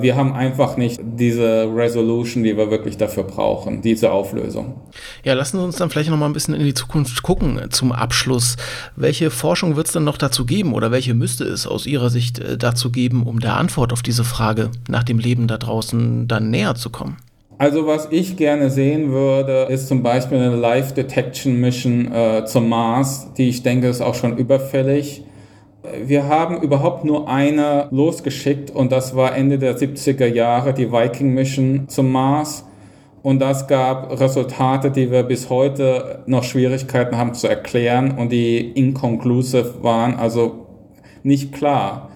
Wir 0.00 0.16
haben 0.16 0.32
einfach 0.32 0.76
nicht 0.76 1.00
diese 1.02 1.68
Resolution, 1.74 2.42
die 2.42 2.56
wir 2.56 2.70
wirklich 2.70 2.96
dafür 2.96 3.24
brauchen, 3.24 3.82
diese 3.82 4.12
Auflösung. 4.12 4.80
Ja, 5.24 5.34
lassen 5.34 5.58
Sie 5.58 5.64
uns 5.64 5.76
dann 5.76 5.90
vielleicht 5.90 6.10
noch 6.10 6.18
mal 6.18 6.26
ein 6.26 6.32
bisschen 6.32 6.54
in 6.54 6.64
die 6.64 6.74
Zukunft 6.74 7.22
gucken 7.22 7.60
zum 7.70 7.92
Abschluss. 7.92 8.56
Welche 8.96 9.30
Forschung 9.30 9.76
wird 9.76 9.88
es 9.88 9.92
denn 9.92 10.04
noch 10.04 10.18
dazu 10.18 10.46
geben 10.46 10.72
oder 10.74 10.90
welche 10.90 11.14
müsste 11.14 11.44
es 11.44 11.66
aus 11.66 11.86
Ihrer 11.86 12.10
Sicht 12.10 12.38
äh, 12.38 12.56
dazu 12.56 12.90
geben, 12.90 13.26
um 13.26 13.40
der 13.40 13.56
Antwort 13.56 13.92
auf 13.92 14.02
diese 14.02 14.24
Frage 14.24 14.70
nach 14.88 15.02
dem 15.02 15.18
Leben 15.18 15.48
da 15.48 15.58
draußen 15.58 16.28
dann 16.28 16.50
näher 16.50 16.74
zu 16.74 16.90
kommen? 16.90 17.16
Also 17.58 17.86
was 17.86 18.08
ich 18.10 18.36
gerne 18.36 18.70
sehen 18.70 19.12
würde, 19.12 19.66
ist 19.68 19.86
zum 19.86 20.02
Beispiel 20.02 20.38
eine 20.38 20.56
Live 20.56 20.94
Detection 20.94 21.60
Mission 21.60 22.10
äh, 22.12 22.44
zum 22.44 22.68
Mars, 22.68 23.28
die 23.36 23.48
ich 23.48 23.62
denke 23.62 23.88
ist 23.88 24.00
auch 24.00 24.14
schon 24.14 24.36
überfällig 24.36 25.22
wir 26.04 26.28
haben 26.28 26.60
überhaupt 26.62 27.04
nur 27.04 27.28
eine 27.28 27.88
losgeschickt 27.90 28.70
und 28.70 28.92
das 28.92 29.16
war 29.16 29.34
Ende 29.36 29.58
der 29.58 29.76
70er 29.76 30.26
Jahre 30.26 30.72
die 30.74 30.92
Viking 30.92 31.34
Mission 31.34 31.88
zum 31.88 32.12
Mars. 32.12 32.64
Und 33.22 33.40
das 33.40 33.68
gab 33.68 34.18
Resultate, 34.18 34.90
die 34.90 35.10
wir 35.10 35.22
bis 35.22 35.48
heute 35.48 36.22
noch 36.26 36.42
Schwierigkeiten 36.42 37.16
haben 37.16 37.34
zu 37.34 37.46
erklären 37.46 38.18
und 38.18 38.32
die 38.32 38.58
inconclusive 38.58 39.82
waren, 39.82 40.16
also 40.16 40.66
nicht 41.22 41.52
klar. 41.52 42.10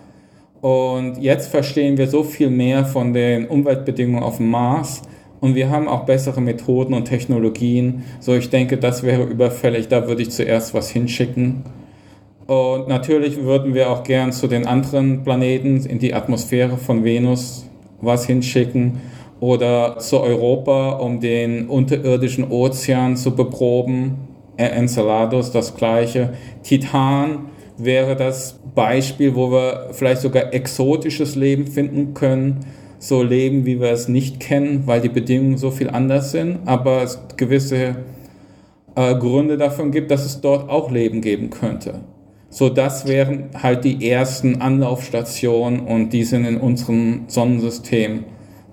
Und 0.61 1.19
jetzt 1.19 1.49
verstehen 1.49 1.97
wir 1.97 2.09
so 2.09 2.25
viel 2.25 2.51
mehr 2.51 2.85
von 2.85 3.13
den 3.13 3.47
Umweltbedingungen 3.47 4.25
auf 4.25 4.39
dem 4.39 4.51
Mars 4.51 5.03
und 5.41 5.55
wir 5.55 5.71
haben 5.71 5.87
auch 5.87 6.07
bessere 6.07 6.41
Methoden 6.41 6.95
und 6.95 7.05
Technologien. 7.05 8.05
So, 8.19 8.35
ich 8.35 8.51
denke, 8.51 8.79
das 8.79 9.03
wäre 9.03 9.23
überfällig. 9.25 9.89
Da 9.89 10.09
würde 10.09 10.23
ich 10.23 10.31
zuerst 10.31 10.75
was 10.75 10.91
hinschicken. 10.91 11.63
Und 12.47 12.87
natürlich 12.87 13.43
würden 13.43 13.75
wir 13.75 13.91
auch 13.91 14.05
gern 14.05 14.33
zu 14.33 14.47
den 14.47 14.67
anderen 14.67 15.25
Planeten 15.25 15.85
in 15.85 15.99
die 15.99 16.15
Atmosphäre 16.15 16.77
von 16.77 17.03
Venus 17.05 17.69
was 18.01 18.27
hinschicken 18.27 19.01
oder 19.41 19.99
zu 19.99 20.21
Europa, 20.21 20.93
um 20.93 21.21
den 21.21 21.69
unterirdischen 21.69 22.51
Ozean 22.51 23.17
zu 23.17 23.35
beproben. 23.35 24.29
Enceladus 24.57 25.51
das 25.51 25.75
gleiche. 25.75 26.33
Titan 26.63 27.47
wäre 27.77 28.17
das 28.17 28.59
Beispiel, 28.75 29.35
wo 29.35 29.51
wir 29.51 29.89
vielleicht 29.93 30.23
sogar 30.23 30.55
exotisches 30.55 31.35
Leben 31.35 31.67
finden 31.67 32.15
können. 32.15 32.61
So 32.99 33.23
Leben, 33.23 33.67
wie 33.67 33.81
wir 33.81 33.91
es 33.91 34.09
nicht 34.09 34.41
kennen, 34.41 34.85
weil 34.87 35.03
die 35.03 35.11
Bedingungen 35.11 35.59
so 35.59 35.71
viel 35.71 35.91
anders 35.91 36.33
sind, 36.33 36.61
aber 36.65 37.03
es 37.03 37.21
gewisse 37.37 37.97
äh, 38.95 39.15
Gründe 39.17 39.59
dafür 39.59 39.91
gibt, 39.91 40.11
dass 40.11 40.25
es 40.25 40.41
dort 40.41 40.71
auch 40.71 40.91
Leben 40.91 41.21
geben 41.21 41.51
könnte. 41.51 42.01
So, 42.49 42.69
das 42.69 43.07
wären 43.07 43.51
halt 43.61 43.85
die 43.85 44.09
ersten 44.09 44.61
Anlaufstationen 44.63 45.81
und 45.81 46.11
die 46.11 46.25
sind 46.25 46.45
in 46.45 46.59
unserem 46.59 47.25
Sonnensystem. 47.27 48.25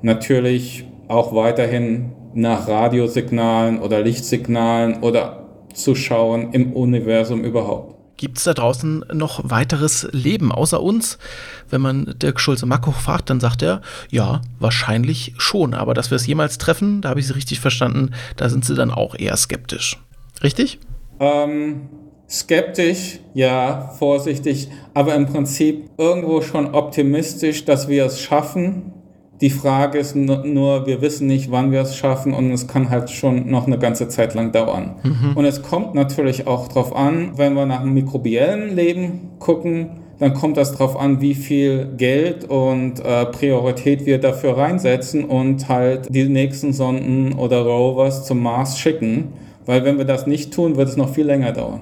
Natürlich 0.02 0.86
auch 1.08 1.34
weiterhin 1.34 2.14
nach 2.34 2.68
Radiosignalen 2.68 3.80
oder 3.80 4.02
Lichtsignalen 4.02 5.02
oder 5.02 5.46
zu 5.74 5.96
schauen 5.96 6.54
im 6.54 6.74
Universum 6.74 7.44
überhaupt. 7.44 7.94
Gibt 8.16 8.38
es 8.38 8.44
da 8.44 8.54
draußen 8.54 9.06
noch 9.12 9.50
weiteres 9.50 10.08
Leben 10.12 10.52
außer 10.52 10.82
uns? 10.82 11.18
Wenn 11.70 11.82
man 11.82 12.14
Dirk 12.18 12.40
Schulze-Mackoch 12.40 12.96
fragt, 12.96 13.30
dann 13.30 13.40
sagt 13.40 13.64
er, 13.64 13.82
ja, 14.12 14.42
wahrscheinlich 14.60 15.34
schon. 15.38 15.74
Aber 15.74 15.94
dass 15.94 16.12
wir 16.12 16.16
es 16.16 16.28
jemals 16.28 16.58
treffen, 16.60 17.02
da 17.02 17.10
habe 17.10 17.20
ich 17.20 17.28
Sie 17.28 17.34
richtig 17.34 17.60
verstanden, 17.60 18.12
da 18.38 18.50
sind 18.50 18.66
Sie 18.66 18.76
dann 18.76 18.92
auch 18.92 19.16
eher 19.16 19.36
skeptisch. 19.36 20.00
Richtig? 20.44 20.80
Ähm, 21.20 21.90
skeptisch, 22.30 23.20
ja, 23.34 23.92
vorsichtig, 24.00 24.70
aber 24.94 25.16
im 25.16 25.26
Prinzip 25.26 25.90
irgendwo 25.98 26.42
schon 26.42 26.74
optimistisch, 26.74 27.66
dass 27.66 27.88
wir 27.88 28.06
es 28.06 28.20
schaffen. 28.20 28.94
Die 29.42 29.50
Frage 29.50 29.98
ist 29.98 30.16
nur, 30.16 30.86
wir 30.86 31.02
wissen 31.02 31.28
nicht, 31.28 31.52
wann 31.52 31.72
wir 31.72 31.82
es 31.82 31.96
schaffen 31.96 32.34
und 32.34 32.52
es 32.52 32.68
kann 32.68 32.90
halt 32.90 33.10
schon 33.10 33.50
noch 33.50 33.68
eine 33.68 33.78
ganze 33.78 34.08
Zeit 34.08 34.36
lang 34.36 34.52
dauern. 34.52 34.96
Mhm. 35.04 35.36
Und 35.36 35.46
es 35.46 35.62
kommt 35.62 35.96
natürlich 35.96 36.48
auch 36.48 36.70
darauf 36.70 36.96
an, 36.96 37.34
wenn 37.36 37.54
wir 37.54 37.66
nach 37.66 37.82
einem 37.82 37.94
mikrobiellen 37.94 38.76
Leben 38.76 39.32
gucken, 39.40 40.04
dann 40.20 40.34
kommt 40.34 40.58
das 40.58 40.72
darauf 40.72 40.98
an, 40.98 41.20
wie 41.20 41.34
viel 41.34 41.90
Geld 41.98 42.46
und 42.46 43.00
äh, 43.00 43.26
Priorität 43.26 44.06
wir 44.06 44.20
dafür 44.20 44.58
reinsetzen 44.58 45.26
und 45.26 45.68
halt 45.68 46.08
die 46.10 46.30
nächsten 46.30 46.72
Sonden 46.72 47.34
oder 47.34 47.64
Rovers 47.64 48.26
zum 48.26 48.42
Mars 48.42 48.78
schicken. 48.80 49.34
Weil 49.66 49.86
wenn 49.86 49.98
wir 49.98 50.06
das 50.06 50.28
nicht 50.28 50.54
tun, 50.54 50.76
wird 50.76 50.90
es 50.90 50.98
noch 50.98 51.14
viel 51.14 51.26
länger 51.26 51.52
dauern. 51.52 51.82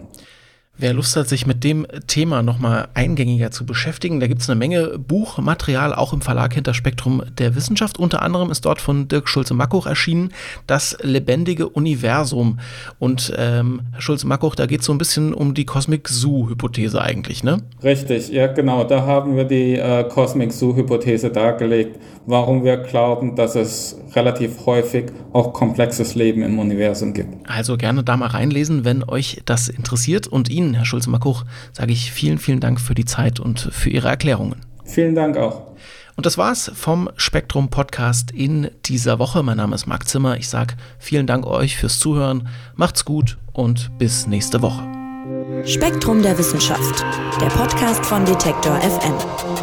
Wer 0.82 0.94
Lust 0.94 1.16
hat, 1.16 1.30
sich 1.30 1.46
mit 1.46 1.64
dem 1.64 1.86
Thema 2.08 2.42
nochmal 2.42 2.88
eingängiger 2.96 3.52
zu 3.52 3.68
beschäftigen, 3.68 4.20
da 4.20 4.26
gibt 4.26 4.42
es 4.42 4.50
eine 4.50 4.58
Menge 4.58 4.98
Buchmaterial, 4.98 5.94
auch 5.94 6.12
im 6.12 6.22
Verlag 6.22 6.56
hinter 6.56 6.74
Spektrum 6.74 7.22
der 7.38 7.54
Wissenschaft. 7.54 8.00
Unter 8.00 8.24
anderem 8.24 8.50
ist 8.50 8.66
dort 8.66 8.82
von 8.82 9.08
Dirk 9.08 9.30
Schulze-Mackoch 9.30 9.86
erschienen, 9.86 10.32
Das 10.66 10.98
lebendige 11.04 11.70
Universum. 11.70 12.58
Und 12.98 13.32
ähm, 13.38 13.82
Herr 13.92 14.02
Schulze-Mackoch, 14.02 14.56
da 14.56 14.66
geht 14.66 14.80
es 14.80 14.88
so 14.88 14.92
ein 14.92 14.98
bisschen 14.98 15.36
um 15.36 15.54
die 15.54 15.66
Cosmic 15.66 16.10
Zoo-Hypothese 16.10 17.00
eigentlich, 17.00 17.44
ne? 17.44 17.62
Richtig, 17.84 18.30
ja 18.30 18.48
genau. 18.48 18.84
Da 18.84 19.06
haben 19.06 19.36
wir 19.36 19.44
die 19.44 19.76
äh, 19.76 20.04
Cosmic 20.06 20.52
Zoo-Hypothese 20.52 21.30
dargelegt, 21.30 22.00
warum 22.26 22.64
wir 22.64 22.78
glauben, 22.78 23.36
dass 23.36 23.54
es 23.54 23.98
relativ 24.16 24.66
häufig 24.66 25.12
auch 25.32 25.54
komplexes 25.54 26.16
Leben 26.16 26.42
im 26.42 26.60
Universum 26.60 27.14
gibt. 27.14 27.48
Also 27.48 27.78
gerne 27.78 28.04
da 28.04 28.18
mal 28.18 28.28
reinlesen, 28.28 28.84
wenn 28.84 29.04
euch 29.04 29.42
das 29.46 29.68
interessiert. 29.70 30.28
Und 30.28 30.50
Ihnen, 30.72 30.76
Herr 30.76 30.86
Schulze-Makuch, 30.86 31.44
sage 31.74 31.92
ich 31.92 32.12
vielen, 32.12 32.38
vielen 32.38 32.60
Dank 32.60 32.80
für 32.80 32.96
die 32.96 33.06
Zeit 33.06 33.40
und 33.40 33.60
für 33.60 33.90
Ihre 33.90 34.08
Erklärungen. 34.08 34.62
Vielen 34.86 35.16
Dank 35.16 35.38
auch. 35.38 35.72
Und 36.16 36.26
das 36.26 36.38
war's 36.38 36.72
vom 36.74 37.10
Spektrum 37.16 37.70
Podcast 37.70 38.32
in 38.32 38.70
dieser 38.86 39.20
Woche. 39.20 39.44
Mein 39.44 39.58
Name 39.58 39.76
ist 39.76 39.88
Marc 39.88 40.08
Zimmer. 40.08 40.38
Ich 40.38 40.50
sage 40.50 40.76
vielen 41.00 41.28
Dank 41.28 41.46
euch 41.46 41.78
fürs 41.78 42.00
Zuhören. 42.00 42.48
Macht's 42.76 43.06
gut 43.06 43.38
und 43.54 43.98
bis 43.98 44.28
nächste 44.28 44.62
Woche. 44.62 44.84
Spektrum 45.66 46.22
der 46.22 46.38
Wissenschaft, 46.38 47.06
der 47.40 47.48
Podcast 47.48 48.06
von 48.06 48.26
Detektor 48.26 48.78
FM. 48.82 49.61